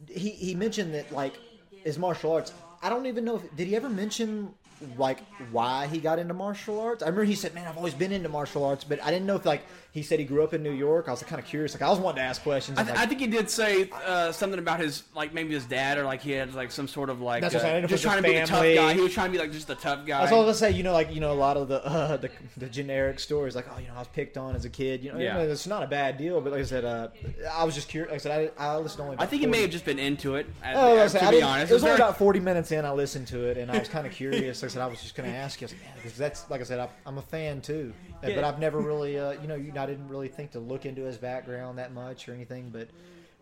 [0.09, 1.35] he he mentioned that like
[1.71, 2.53] his martial arts.
[2.83, 4.55] I don't even know if did he ever mention
[4.97, 5.21] like
[5.53, 7.03] why he got into martial arts.
[7.03, 9.37] I remember he said, "Man, I've always been into martial arts," but I didn't know
[9.37, 9.63] if like
[9.95, 11.07] he said he grew up in New York.
[11.07, 11.73] I was kind of curious.
[11.73, 12.77] Like I was wanting to ask questions.
[12.79, 15.65] I, th- like, I think he did say uh, something about his like maybe his
[15.67, 17.77] dad or like he had like some sort of like That's what uh, I'm saying.
[17.77, 18.93] I didn't know if just trying to be the tough guy.
[18.95, 20.19] He was trying to be like just the tough guy.
[20.21, 20.77] That's all I was gonna say.
[20.77, 23.67] You know, like you know, a lot of the uh, the, the generic stories, like
[23.73, 25.05] oh, you know, I was picked on as a kid.
[25.05, 25.41] You know, Yeah.
[25.41, 26.41] you know, it's not a bad deal.
[26.41, 27.09] But like I said, uh,
[27.53, 28.11] I was just curious.
[28.11, 29.17] Like I said, I, I listened only.
[29.21, 30.47] I think he may have just been into it.
[30.65, 32.85] uh, Oh, like to I be honest, it was only very- about forty minutes in.
[32.85, 34.61] I listened to it, and I was kind of curious.
[34.61, 36.19] Like I said, I was just going to ask you, I was like, man, because
[36.19, 38.37] that's like I said, I, I'm a fan too, Uh, Yeah.
[38.37, 41.03] but I've never really, uh, you know, you, I didn't really think to look into
[41.03, 42.71] his background that much or anything.
[42.71, 42.89] But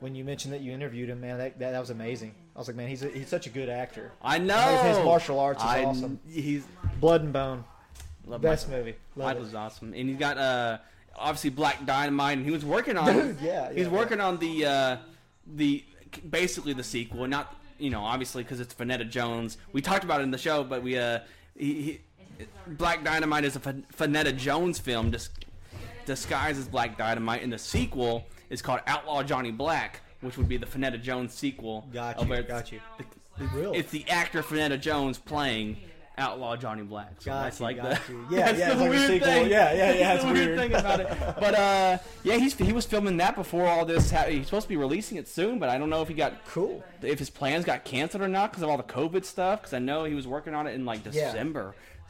[0.01, 2.35] when you mentioned that you interviewed him, man, that that, that was amazing.
[2.55, 4.12] I was like, man, he's a, he's such a good actor.
[4.22, 6.20] I know His, his martial arts is I- awesome.
[6.28, 6.64] He's
[7.01, 7.64] Blood and Bone,
[8.26, 8.85] love best Michael.
[8.85, 8.97] movie.
[9.16, 9.57] Love Michael's it.
[9.57, 10.78] awesome, and he's got uh
[11.16, 14.66] obviously Black Dynamite, and he was working on Dude, yeah, he's yeah, working on the
[14.66, 14.97] uh
[15.55, 15.85] the
[16.28, 19.57] basically the sequel, not you know obviously because it's Fanetta Jones.
[19.72, 21.20] We talked about it in the show, but we uh
[21.57, 22.01] he, he
[22.66, 25.30] Black Dynamite is a Fan- Fanetta Jones film dis-
[26.07, 30.57] disguised as Black Dynamite, and the sequel is called Outlaw Johnny Black, which would be
[30.57, 31.86] the Fanetta Jones sequel.
[31.93, 32.80] Got you, where got you.
[32.99, 33.05] the-
[33.55, 33.78] Really?
[33.78, 35.78] It's the actor Fanetta Jones playing
[36.18, 37.12] Outlaw Johnny Black.
[37.20, 38.26] So Got that's you, like got the you.
[38.30, 39.51] Yeah, that's yeah, the it's like weird thing.
[39.51, 40.59] Yeah, yeah, yeah, That's the weird weird.
[40.59, 41.09] thing about it.
[41.40, 44.11] But uh, yeah, he's he was filming that before all this.
[44.11, 46.45] Ha- he's supposed to be releasing it soon, but I don't know if he got
[46.45, 46.84] Cool.
[47.01, 49.62] if his plans got canceled or not because of all the COVID stuff.
[49.62, 51.32] Because I know he was working on it in like Yeah.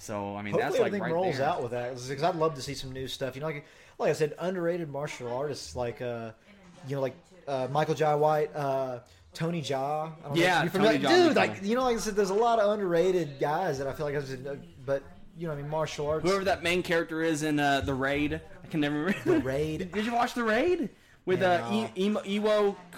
[0.03, 1.46] So I mean, Hopefully that's like everything right rolls there.
[1.48, 3.36] out with that because I'd love to see some new stuff.
[3.36, 3.64] You know, like
[4.00, 6.32] like I said, underrated martial artists like uh,
[6.88, 7.14] you know, like
[7.46, 8.98] uh, Michael Jai White, uh,
[9.32, 10.07] Tony Jaa.
[10.07, 11.36] I don't know Yeah, familiar- Tony would dude.
[11.36, 14.07] Like you know, like I said, there's a lot of underrated guys that I feel
[14.07, 14.36] like I was,
[14.84, 15.05] but
[15.38, 16.28] you know, I mean, martial arts.
[16.28, 19.34] Whoever that main character is in uh, the raid, I can never remember.
[19.38, 19.92] The Raid?
[19.94, 20.90] Did you watch the raid?
[21.24, 21.88] With Man, uh, no.
[21.94, 22.40] e-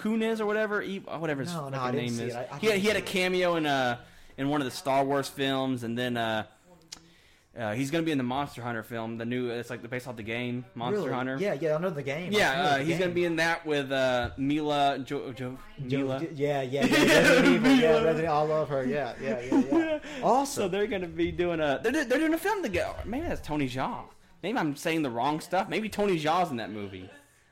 [0.01, 2.35] Kunis or whatever, e- whatever his No, no, fucking I didn't name is.
[2.35, 3.97] I- I he, had, he had a cameo in uh
[4.37, 6.45] in one of the Star Wars films, and then uh,
[7.57, 9.49] uh, he's gonna be in the Monster Hunter film, the new.
[9.49, 11.13] It's like the based off the game Monster Really?
[11.13, 11.37] Hunter.
[11.39, 12.31] Yeah, yeah, I know the game.
[12.31, 16.61] Yeah, uh, the he's gonna be in that with uh, Milla jo- jo- Jo- Yeah,
[16.61, 16.85] yeah, yeah.
[16.85, 17.71] Resident Evil.
[17.71, 18.85] Yeah, Resident I love her.
[18.85, 20.43] Yeah, yeah, yeah, yeah.
[20.45, 21.79] So they're gonna be doing a.
[21.81, 22.95] They're, they're doing a film together.
[23.05, 24.03] Maybe that's Tony Jaa.
[24.43, 25.69] Maybe I'm saying the wrong stuff.
[25.69, 27.09] Maybe Tony Jaa's in that movie.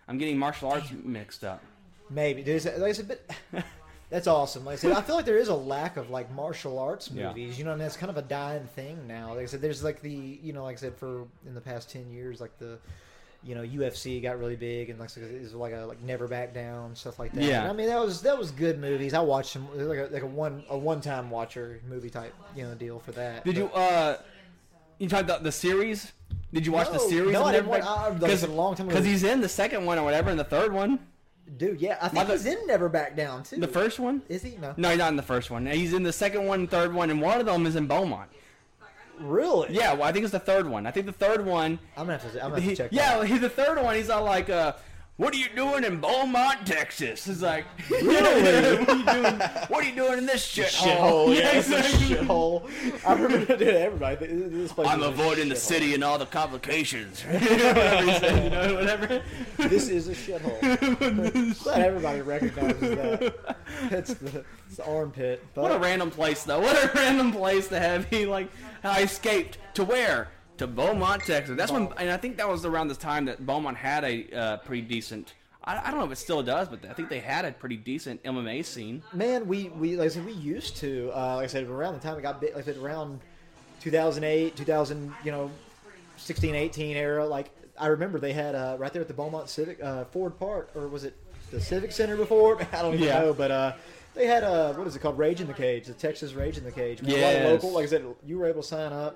[0.08, 1.64] I'm getting martial arts mixed up.
[2.10, 3.64] Maybe there's like I said, but
[4.14, 4.64] that's awesome.
[4.64, 7.30] Like I said, I feel like there is a lack of like martial arts Yeah.
[7.30, 7.58] movies.
[7.58, 9.32] You know, and that's kind of a dying thing now.
[9.34, 11.90] Like I said, there's like the you know, like I said, for in the past
[11.90, 12.78] ten years, like the
[13.44, 16.28] you know UFC got really big and like so it was like a like Never
[16.30, 17.44] Back Down stuff like that.
[17.44, 17.64] Yeah.
[17.64, 19.14] And I mean that was that was good movies.
[19.16, 22.64] I watched them like a, like a one a one time watcher movie type you
[22.64, 23.44] know deal for that.
[23.44, 24.18] Did you uh
[25.00, 26.14] you talked about the series?
[26.54, 27.34] Did you watch the series?
[27.34, 28.88] no, I didn't I- like a long time.
[28.88, 31.00] Because he's in the second one or whatever, and the third one,
[31.58, 31.80] dude?
[31.82, 33.58] Yeah, I think Mother- he's in Never Back Down too.
[33.58, 34.22] the first one.
[34.30, 34.58] is he?
[34.58, 35.66] No, No, he's not in the first one.
[35.66, 38.30] He's in the second one, third one, and one of them is in Beaumont.
[39.20, 39.74] really?
[39.74, 40.86] Yeah, well, I think it's the third one.
[40.88, 41.80] I think the third one.
[41.96, 42.44] I'm gonna have to.
[42.44, 42.90] I'm gonna have to check.
[42.92, 43.96] that yeah, he's the third one.
[43.96, 44.74] He's all like, uh,
[45.18, 48.78] "What are you doing in Beaumont, Texas?" It's like, Really?
[48.86, 49.40] what are you doing?
[49.68, 51.36] What are you doing in this shithole?
[51.36, 51.36] shithole.
[51.36, 52.70] Yeah, shithole.
[53.06, 54.26] I remember dude, everybody.
[54.28, 57.22] This place I'm avoiding the city and all the complications.
[57.22, 59.22] whatever he said, you know, whatever.
[59.58, 61.64] This is a shithole.
[61.64, 63.56] Glad everybody recognizes that.
[63.92, 65.44] It's the, it's the armpit.
[65.54, 66.60] But What a random place, though.
[66.60, 68.50] What a random place to have he like.
[68.84, 70.30] I escaped to where?
[70.58, 71.58] To Beaumont, Texas.
[71.58, 74.58] That's when, and I think that was around the time that Beaumont had a uh,
[74.58, 75.34] pretty decent.
[75.64, 77.78] I, I don't know if it still does, but I think they had a pretty
[77.78, 79.02] decent MMA scene.
[79.14, 81.12] man, we, we like I said, we used to.
[81.16, 83.20] Uh, like I said, around the time it got big, like I said, around
[83.82, 85.50] 2008, 2000, you know,
[86.18, 87.26] 16, 18 era.
[87.26, 87.50] Like
[87.80, 90.88] I remember they had uh, right there at the Beaumont Civic uh, Ford Park, or
[90.88, 91.16] was it
[91.52, 92.62] the Civic Center before?
[92.74, 93.20] I don't even Yeah.
[93.20, 93.52] know, but.
[93.52, 93.74] uh
[94.16, 95.18] they had a what is it called?
[95.18, 97.02] Rage in the Cage, the Texas Rage in the Cage.
[97.02, 99.16] Man, A lot of local, like I said, you were able to sign up.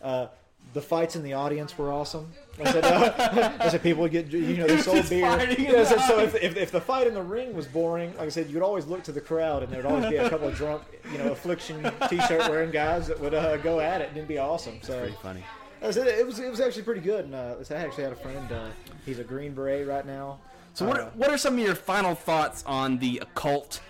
[0.00, 0.28] Uh,
[0.74, 2.30] the fights in the audience were awesome.
[2.60, 5.20] I said, uh, I said people would get, you know, they sold beer.
[5.58, 8.26] Yeah, I said, so if, if, if the fight in the ring was boring, like
[8.26, 10.48] I said, you would always look to the crowd, and there'd always be a couple
[10.48, 14.16] of drunk, you know, affliction t-shirt wearing guys that would uh, go at it, and
[14.16, 14.78] it'd be awesome.
[14.82, 15.44] So Pretty funny.
[15.80, 17.24] I said, it was it was actually pretty good.
[17.26, 18.50] And uh, I actually had a friend.
[18.50, 18.66] Uh,
[19.06, 20.38] he's a Green Beret right now.
[20.74, 23.80] So what Uh, are, what are some of your final thoughts on the occult,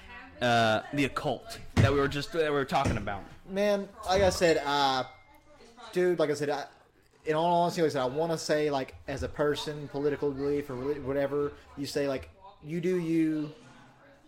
[0.43, 3.22] uh, the occult that we were just that we were talking about?
[3.49, 5.05] man, like I said, uh,
[5.99, 6.64] dude, like I said, I,
[7.26, 10.30] in all honesty, like I said, I want to say, like, as a person, political
[10.30, 12.30] belief or whatever, you say, like,
[12.64, 13.53] you do you,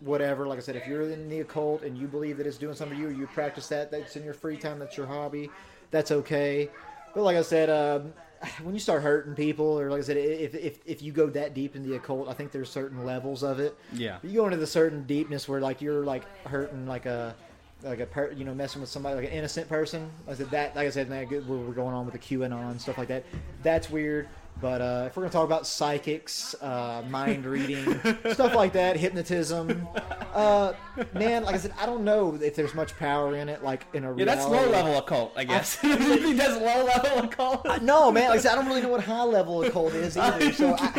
[0.00, 0.46] whatever.
[0.46, 2.96] Like I said, if you're in the occult and you believe that it's doing something
[2.96, 5.48] to you, or you practice that, that's in your free time, that's your hobby,
[5.90, 6.68] that's okay.
[7.14, 8.12] But like I said, um,
[8.62, 11.54] when you start hurting people, or like I said, if, if, if you go that
[11.54, 13.76] deep in the occult, I think there's certain levels of it.
[13.92, 14.18] Yeah.
[14.22, 17.34] You go into the certain deepness where like you're like hurting like a
[17.82, 20.10] like a per, you know messing with somebody like an innocent person.
[20.26, 22.78] Like I said that, like I said, man, we're we're going on with the QAnon
[22.80, 23.24] stuff like that.
[23.62, 24.28] That's weird.
[24.60, 27.98] But uh, if we're gonna talk about psychics, uh, mind reading,
[28.34, 29.88] stuff like that, hypnotism,
[30.34, 30.74] uh,
[31.14, 33.64] man, like I said, I don't know if there's much power in it.
[33.64, 35.78] Like in a real Yeah, that's low level occult, I guess.
[35.82, 37.82] you think that's low level occult?
[37.82, 38.28] No, man.
[38.28, 40.52] Like I said, I don't really know what high level occult is either.
[40.52, 40.92] So, I,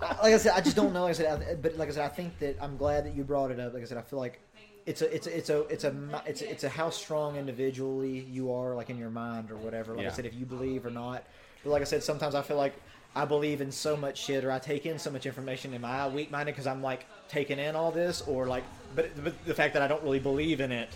[0.00, 1.02] I- like I said, I just don't know.
[1.02, 3.24] Like I said, I, but like I said, I think that I'm glad that you
[3.24, 3.74] brought it up.
[3.74, 4.40] Like I said, I feel like
[4.86, 5.94] it's a, it's a, it's a, it's a,
[6.26, 9.94] it's a, it's a how strong individually you are, like in your mind or whatever.
[9.94, 10.10] Like Yeah.
[10.10, 11.24] I said, if you believe or not.
[11.62, 12.74] But like I said, sometimes I feel like
[13.16, 15.72] I believe in so much shit, or I take in so much information.
[15.72, 18.64] Am I weak minded because I'm like taking in all this, or like,
[18.94, 20.90] but, but the fact that I don't really believe in it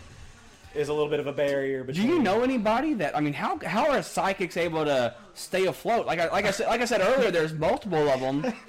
[0.75, 1.83] is a little bit of a barrier.
[1.85, 3.17] Do you know anybody that?
[3.17, 6.07] I mean, how how are psychics able to stay afloat?
[6.07, 8.53] Like I like I said like I said earlier, there's multiple of them.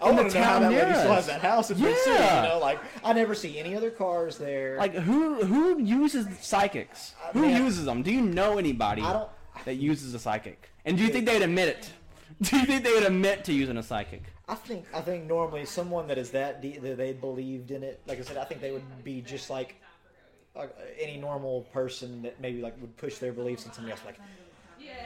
[0.00, 1.16] I in the want to know how town that lady near still us.
[1.16, 2.10] has that house in Big City.
[2.10, 2.48] You Yeah.
[2.48, 4.76] know, like I never see any other cars there.
[4.78, 7.14] Like who who uses psychics?
[7.32, 7.62] Who man.
[7.62, 8.02] uses them?
[8.02, 9.28] Do you know anybody I don't-
[9.64, 10.70] that uses a psychic?
[10.84, 11.90] And do you think they'd admit it?
[12.42, 14.22] Do you think they would admit to using a psychic?
[14.48, 18.00] I think I think normally someone that is that deep that they believed in it.
[18.06, 19.76] Like I said, I think they would be just like
[20.56, 20.66] uh,
[21.00, 24.00] any normal person that maybe like would push their beliefs on somebody else.
[24.04, 24.18] Like,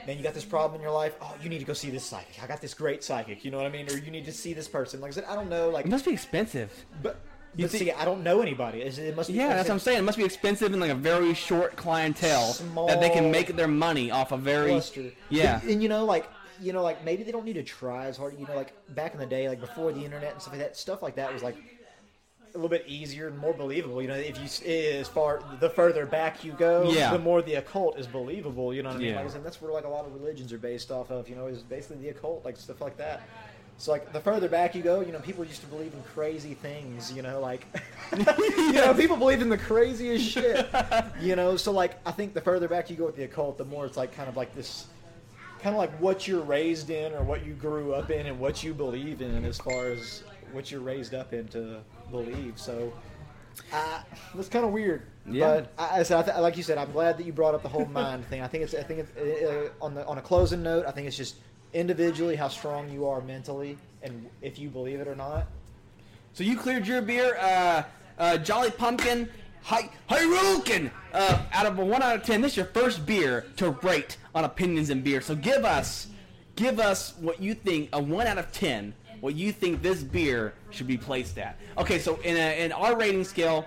[0.06, 1.14] man, you got this problem in your life.
[1.20, 2.42] Oh, you need to go see this psychic.
[2.42, 3.44] I got this great psychic.
[3.44, 3.88] You know what I mean?
[3.90, 5.00] Or you need to see this person.
[5.00, 5.68] Like I said, I don't know.
[5.70, 6.72] Like, It must be expensive.
[7.02, 7.18] but.
[7.56, 8.80] You But think- see, I don't know anybody.
[8.80, 9.34] It's- It must be.
[9.36, 9.98] Yeah, that's what I'm saying.
[10.00, 12.52] It must be expensive and like a very short clientele
[12.86, 15.10] that they can make their money off a very cluster.
[15.30, 15.60] yeah.
[15.62, 16.28] and, and you know, like
[16.60, 18.38] you know, like maybe they don't need to try as hard.
[18.38, 20.76] You know, like back in the day, like before the internet and stuff like that,
[20.76, 21.56] stuff like that was like
[22.56, 24.00] a little bit easier and more believable.
[24.02, 27.12] You know, if you as far the further back you go, Yeah.
[27.12, 28.72] the more the occult is believable.
[28.74, 29.08] You know what I mean?
[29.10, 29.20] Yeah.
[29.20, 31.28] Like said, that's where like a lot of religions are based off of.
[31.28, 33.22] You know, is basically the occult, like stuff like that.
[33.78, 36.54] So like the further back you go, you know, people used to believe in crazy
[36.54, 37.12] things.
[37.12, 37.66] You know, like
[38.16, 40.66] you know, people believe in the craziest shit.
[41.20, 43.66] You know, so like I think the further back you go with the occult, the
[43.66, 44.86] more it's like kind of like this,
[45.60, 48.62] kind of like what you're raised in or what you grew up in and what
[48.64, 50.22] you believe in as far as
[50.56, 51.80] what you're raised up in to
[52.10, 52.54] believe.
[52.58, 52.92] So.
[53.72, 54.00] Uh,
[54.34, 55.46] that's kind of weird, Yeah.
[55.46, 57.62] but I, I said, I th- like you said, I'm glad that you brought up
[57.62, 58.42] the whole mind thing.
[58.42, 61.06] I think it's, I think it's, uh, on the on a closing note, I think
[61.08, 61.36] it's just
[61.72, 65.46] individually how strong you are mentally, and if you believe it or not.
[66.34, 67.84] So you cleared your beer, uh,
[68.18, 69.26] uh, Jolly Pumpkin,
[69.62, 70.90] Hi, Hyrukin.
[71.14, 74.18] Uh, out of a one out of ten, this is your first beer to rate
[74.34, 75.22] on opinions and beer.
[75.22, 76.08] So give us,
[76.56, 78.92] give us what you think a one out of ten.
[79.26, 81.58] What you think this beer should be placed at?
[81.76, 83.66] Okay, so in a, in our rating scale,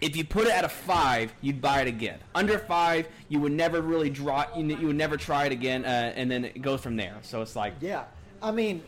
[0.00, 2.18] if you put it at a five, you'd buy it again.
[2.34, 4.46] Under five, you would never really draw.
[4.56, 7.18] You, you would never try it again, uh, and then it goes from there.
[7.20, 8.04] So it's like Yeah,
[8.40, 8.82] I mean,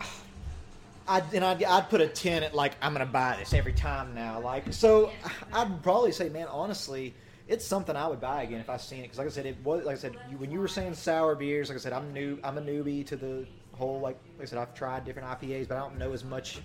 [1.08, 4.14] I'd, and I'd, I'd put a 10 at like, I'm to buy this every time
[4.14, 4.40] now.
[4.40, 5.10] Like, so
[5.52, 7.12] I'd probably say, man, honestly,
[7.48, 9.02] it's something I would buy again if I seen it.
[9.02, 11.34] Because like I said, it was, like I said, you, when you were saying sour
[11.34, 13.48] beers, like I said, I'm new, I'm a newbie to the
[13.78, 16.58] whole, like, like I said, I've tried different IPAs, but I don't know as much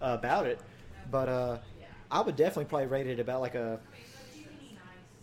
[0.00, 0.60] uh, about it.
[1.10, 1.58] But uh,
[2.10, 3.80] I would definitely probably rate it about like a,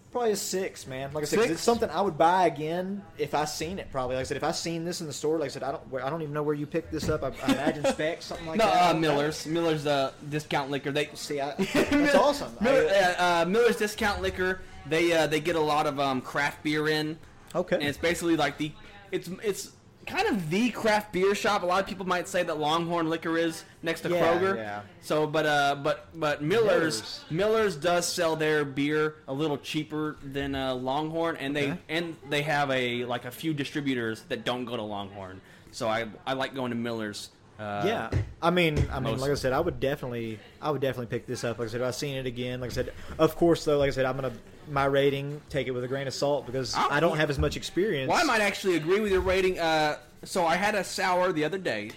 [0.10, 1.12] Probably a six, man.
[1.12, 3.92] Like I said, it's something I would buy again if I seen it.
[3.92, 5.72] Probably, like I said, if I seen this in the store, like I said, I
[5.74, 7.24] don't, I don't even know where you picked this up.
[7.24, 8.96] I, I imagine Spec's, something like no, that.
[8.96, 9.46] uh, Miller's.
[9.46, 10.92] Miller's uh, discount liquor.
[10.92, 12.56] They See, I, that's awesome.
[12.62, 14.62] Miller, I- uh, uh, Miller's discount liquor.
[14.86, 17.20] They uh, they get a lot of um, craft beer in,
[17.54, 17.76] okay.
[17.76, 18.72] and it's basically like the
[19.12, 19.72] it's it's
[20.08, 21.64] kind of the craft beer shop.
[21.64, 24.56] A lot of people might say that Longhorn Liquor is next to Yeah, Kroger.
[24.56, 24.82] yeah.
[25.02, 27.76] So, but uh, but but Miller's Miller's.
[27.76, 32.72] Does sell their beer a little cheaper than uh, Longhorn, and they and they have
[32.72, 35.42] a like a few distributors that don't go to Longhorn.
[35.72, 37.30] So I I like going to Miller's.
[37.60, 41.08] Uh, yeah, I mean, I mean, like I said, I would definitely, I would definitely
[41.08, 41.58] pick this up.
[41.58, 42.62] Like I said, I've seen it again.
[42.62, 44.32] Like I said, of course, though, like I said, I'm gonna
[44.70, 47.40] my rating take it with a grain of salt because I'll- I don't have as
[47.40, 48.10] much experience.
[48.10, 49.60] Well, I might actually agree with your rating.
[49.60, 51.92] Uh, so I had a sour the other day,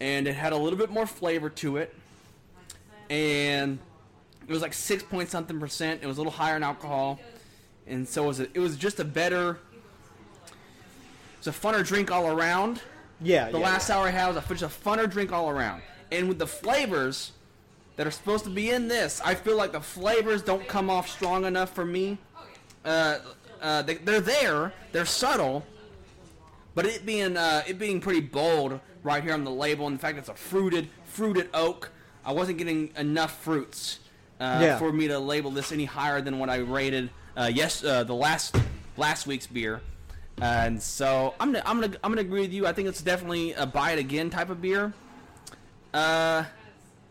[0.00, 1.94] and it had a little bit more flavor to it,
[3.10, 3.78] and
[4.46, 6.00] it was like six point something percent.
[6.02, 7.20] It was a little higher in alcohol,
[7.86, 8.40] and so it was.
[8.40, 9.58] A, it was just a better.
[11.38, 12.80] It's a funner drink all around.
[13.20, 15.82] Yeah, The yeah, last sour I had was a, just a funner drink all around,
[16.10, 17.32] and with the flavors
[17.96, 21.08] that are supposed to be in this, I feel like the flavors don't come off
[21.08, 22.18] strong enough for me.
[22.84, 23.18] Uh,
[23.60, 25.64] uh, they, they're there, they're subtle,
[26.74, 30.00] but it being uh, it being pretty bold right here on the label, and the
[30.00, 31.90] fact it's a fruited fruited oak,
[32.24, 33.98] I wasn't getting enough fruits
[34.40, 34.78] uh, Yeah.
[34.78, 38.14] for me to label this any higher than what I rated uh, yes uh, the
[38.14, 38.56] last
[38.96, 39.80] last week's beer.
[40.40, 42.66] and so I'm gonna I'm gonna I'm gonna agree with you.
[42.66, 44.92] I think it's definitely a buy it again type of beer.
[45.94, 46.44] Uh,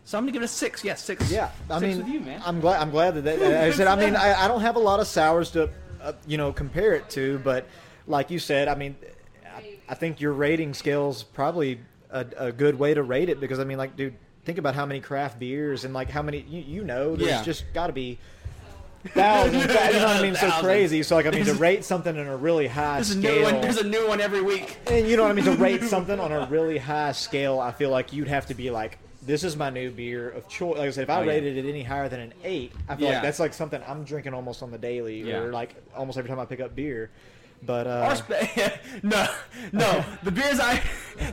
[0.04, 0.82] So I'm gonna give it a six.
[0.84, 1.30] Yeah, six.
[1.30, 2.42] Yeah, I six mean, with you, man.
[2.44, 2.80] I'm glad.
[2.80, 3.86] I'm glad that, that like I said.
[3.86, 5.70] I mean, I, I don't have a lot of sours to,
[6.02, 7.66] uh, you know, compare it to, but
[8.06, 8.96] like you said, I mean,
[9.54, 11.78] I, I think your rating scale's probably
[12.10, 14.84] a, a good way to rate it because I mean, like, dude, think about how
[14.86, 17.14] many craft beers and like how many you, you know.
[17.16, 17.42] There's Yeah.
[17.44, 18.18] just got to be.
[19.04, 20.34] Thousands, you know what I mean?
[20.36, 21.02] So crazy.
[21.02, 23.60] So like, I mean, to rate something on a really high There's a new one.
[23.60, 24.78] There's a new one every week.
[24.86, 25.44] And you know what I mean?
[25.46, 28.70] To rate something on a really high scale, I feel like you'd have to be
[28.70, 30.78] like, this is my new beer of choice.
[30.78, 31.28] Like I said, if I Oh, yeah.
[31.30, 33.14] rated it any higher than an eight, I feel Yeah.
[33.14, 35.38] like that's like something I'm drinking almost on the daily, Yeah.
[35.40, 37.10] or like almost every time I pick up beer.
[37.64, 39.24] But uh, spe- no,
[39.70, 40.04] no.
[40.24, 40.82] The beers I,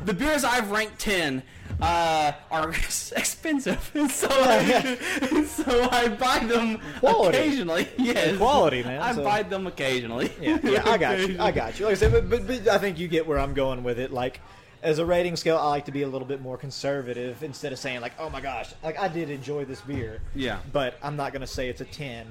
[0.05, 1.41] the beers I've ranked ten,
[1.81, 2.69] uh, are
[3.17, 4.97] expensive, and so I,
[5.31, 7.35] and so I buy them Quality.
[7.39, 7.87] occasionally.
[7.97, 10.31] Yes, Quality, man, I so- buy them occasionally.
[10.39, 11.37] yeah, yeah, I got you.
[11.39, 11.85] I got you.
[11.85, 14.11] Like I said, but, but, but I think you get where I'm going with it.
[14.13, 14.39] Like,
[14.81, 17.79] as a rating scale, I like to be a little bit more conservative instead of
[17.79, 20.59] saying like, "Oh my gosh, like I did enjoy this beer." Yeah.
[20.71, 22.27] But I'm not gonna say it's a ten.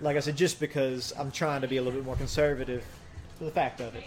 [0.00, 2.84] Like I said, just because I'm trying to be a little bit more conservative
[3.38, 4.04] to the fact of it.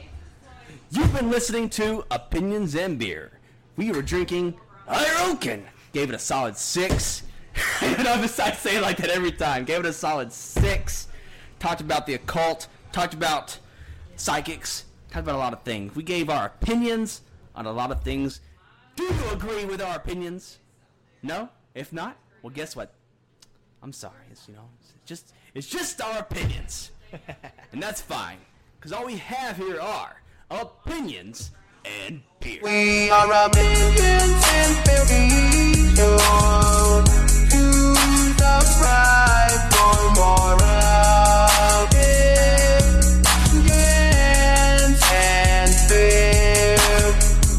[0.91, 3.31] You've been listening to Opinions and Beer.
[3.75, 4.55] We were drinking
[4.87, 5.65] Iroken.
[5.91, 7.23] Gave it a solid six.
[7.81, 9.65] I know I say it like that every time.
[9.65, 11.07] Gave it a solid six.
[11.59, 12.67] Talked about the occult.
[12.91, 13.59] Talked about
[14.15, 14.85] psychics.
[15.11, 15.95] Talked about a lot of things.
[15.95, 17.21] We gave our opinions
[17.55, 18.41] on a lot of things.
[18.95, 20.59] Do you agree with our opinions?
[21.21, 21.49] No?
[21.73, 22.93] If not, well, guess what?
[23.81, 24.25] I'm sorry.
[24.31, 26.91] It's you know, it's just it's just our opinions,
[27.71, 28.37] and that's fine,
[28.77, 31.51] because all we have here are opinions
[31.83, 32.59] and beer.
[32.63, 34.43] We are a millions
[35.95, 36.17] to
[38.37, 41.92] the pride for morale.